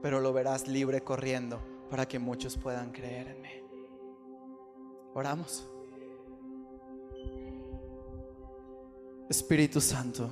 Pero 0.02 0.20
lo 0.20 0.32
verás 0.32 0.66
libre 0.66 1.02
corriendo 1.02 1.60
para 1.88 2.06
que 2.06 2.18
muchos 2.18 2.58
puedan 2.58 2.90
creer 2.90 3.28
en 3.28 3.40
mí. 3.40 3.48
Oramos. 5.14 5.70
Espíritu 9.30 9.80
Santo, 9.80 10.28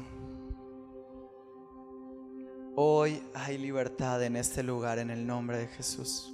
hoy 2.77 3.23
hay 3.33 3.57
libertad 3.57 4.23
en 4.23 4.37
este 4.37 4.63
lugar 4.63 4.99
en 4.99 5.11
el 5.11 5.27
nombre 5.27 5.57
de 5.57 5.69
Jesús. 5.69 6.33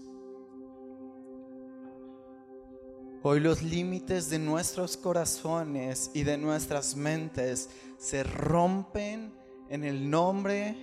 Hoy 3.21 3.41
los 3.41 3.63
límites 3.63 4.31
de 4.31 4.39
nuestros 4.39 4.97
corazones 4.97 6.13
y 6.15 6.23
de 6.23 6.39
nuestras 6.39 6.95
mentes 6.95 7.69
se 7.99 8.23
rompen 8.23 9.35
en 9.69 9.83
el 9.83 10.09
nombre 10.09 10.77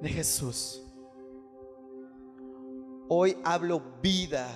de 0.00 0.08
Jesús. 0.08 0.82
Hoy 3.06 3.36
hablo 3.44 3.82
vida 4.00 4.48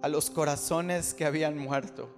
a 0.00 0.08
los 0.08 0.30
corazones 0.30 1.12
que 1.12 1.26
habían 1.26 1.58
muerto. 1.58 2.08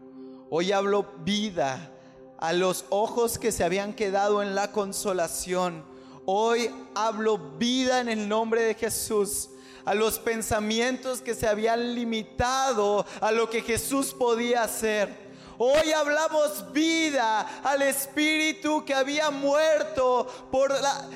Hoy 0.51 0.70
hablo 0.70 1.09
vida 1.24 1.91
a 2.39 2.53
los 2.53 2.85
ojos 2.91 3.41
que 3.41 3.51
se 3.51 3.64
habían 3.64 3.93
quedado 3.93 4.41
en 4.41 4.55
la 4.55 4.70
consolación. 4.70 5.83
Hoy 6.26 6.70
hablo 6.95 7.57
vida 7.59 8.01
en 8.01 8.09
el 8.09 8.28
nombre 8.28 8.62
de 8.62 8.74
Jesús 8.74 9.51
a 9.85 9.95
los 9.95 10.18
pensamientos 10.18 11.20
que 11.20 11.35
se 11.35 11.47
habían 11.47 11.95
limitado 11.95 13.05
a 13.20 13.33
lo 13.33 13.49
que 13.49 13.62
Jesús 13.62 14.12
podía 14.12 14.62
hacer. 14.62 15.31
Hoy 15.62 15.93
hablamos 15.93 16.72
vida 16.72 17.41
al 17.62 17.83
espíritu 17.83 18.83
que 18.83 18.95
había 18.95 19.31
muerto 19.31 20.26
por 20.51 20.72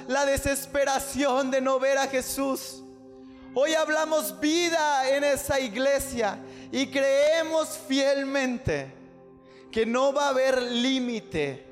la, 0.06 0.26
desesperación 0.26 1.50
de 1.50 1.62
no 1.62 1.78
ver 1.78 1.96
a 1.96 2.08
Jesús. 2.08 2.82
Hoy 3.54 3.72
hablamos 3.72 4.38
vida 4.40 5.08
en 5.08 5.24
esa 5.24 5.58
iglesia 5.58 6.38
y 6.70 6.88
creemos 6.88 7.78
fielmente 7.88 8.92
que 9.70 9.86
no 9.86 10.12
va 10.12 10.26
a 10.26 10.28
haber 10.28 10.60
límite 10.60 11.66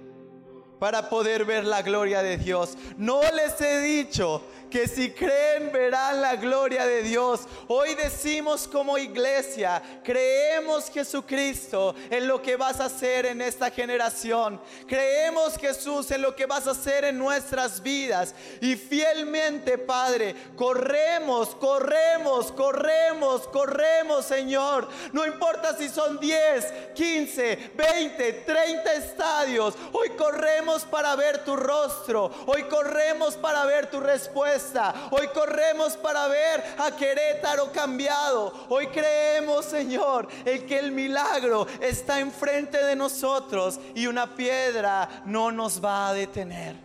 para 0.78 1.10
poder 1.10 1.44
ver 1.44 1.64
la 1.64 1.82
gloria 1.82 2.22
de 2.22 2.38
Dios. 2.38 2.78
No 2.96 3.20
les 3.32 3.60
he 3.60 3.80
dicho 3.82 4.42
que 4.72 4.88
si 4.88 5.10
creen 5.10 5.70
verán 5.70 6.22
la 6.22 6.34
gloria 6.36 6.86
de 6.86 7.02
Dios. 7.02 7.42
Hoy 7.68 7.94
decimos 7.94 8.66
como 8.66 8.96
iglesia, 8.96 9.82
creemos 10.02 10.88
Jesucristo 10.90 11.94
en 12.08 12.26
lo 12.26 12.40
que 12.40 12.56
vas 12.56 12.80
a 12.80 12.86
hacer 12.86 13.26
en 13.26 13.42
esta 13.42 13.70
generación. 13.70 14.58
Creemos 14.86 15.58
Jesús 15.58 16.10
en 16.10 16.22
lo 16.22 16.34
que 16.34 16.46
vas 16.46 16.66
a 16.66 16.70
hacer 16.70 17.04
en 17.04 17.18
nuestras 17.18 17.82
vidas. 17.82 18.34
Y 18.62 18.76
fielmente, 18.76 19.76
Padre, 19.76 20.34
corremos, 20.56 21.54
corremos, 21.56 22.50
corremos, 22.50 23.46
corremos, 23.48 24.24
Señor. 24.24 24.88
No 25.12 25.26
importa 25.26 25.76
si 25.76 25.90
son 25.90 26.18
10, 26.18 26.72
15, 26.94 27.72
20, 27.74 28.32
30 28.32 28.92
estadios. 28.94 29.74
Hoy 29.92 30.08
corremos 30.16 30.84
para 30.84 31.14
ver 31.14 31.44
tu 31.44 31.56
rostro. 31.56 32.30
Hoy 32.46 32.62
corremos 32.62 33.34
para 33.34 33.66
ver 33.66 33.90
tu 33.90 34.00
respuesta. 34.00 34.61
Hoy 35.10 35.28
corremos 35.34 35.96
para 35.96 36.28
ver 36.28 36.62
a 36.78 36.94
Querétaro 36.94 37.72
cambiado. 37.72 38.52
Hoy 38.68 38.86
creemos, 38.88 39.64
Señor, 39.64 40.28
en 40.44 40.66
que 40.66 40.78
el 40.78 40.92
milagro 40.92 41.66
está 41.80 42.20
enfrente 42.20 42.82
de 42.82 42.96
nosotros 42.96 43.80
y 43.94 44.06
una 44.06 44.34
piedra 44.34 45.22
no 45.24 45.50
nos 45.50 45.82
va 45.82 46.08
a 46.08 46.14
detener. 46.14 46.76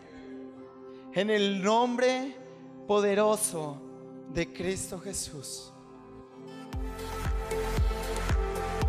En 1.13 1.29
el 1.29 1.63
nombre 1.63 2.35
poderoso 2.87 3.81
de 4.29 4.51
Cristo 4.53 4.99
Jesús. 4.99 5.71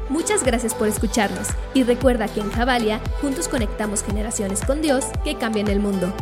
Muchas 0.09 0.43
gracias 0.43 0.74
por 0.74 0.89
escucharnos 0.89 1.49
y 1.74 1.82
recuerda 1.82 2.28
que 2.28 2.41
en 2.41 2.51
Javalia 2.51 3.01
juntos 3.20 3.47
conectamos 3.47 4.03
generaciones 4.03 4.64
con 4.64 4.80
Dios 4.80 5.05
que 5.22 5.36
cambian 5.36 5.68
el 5.68 5.80
mundo. 5.80 6.12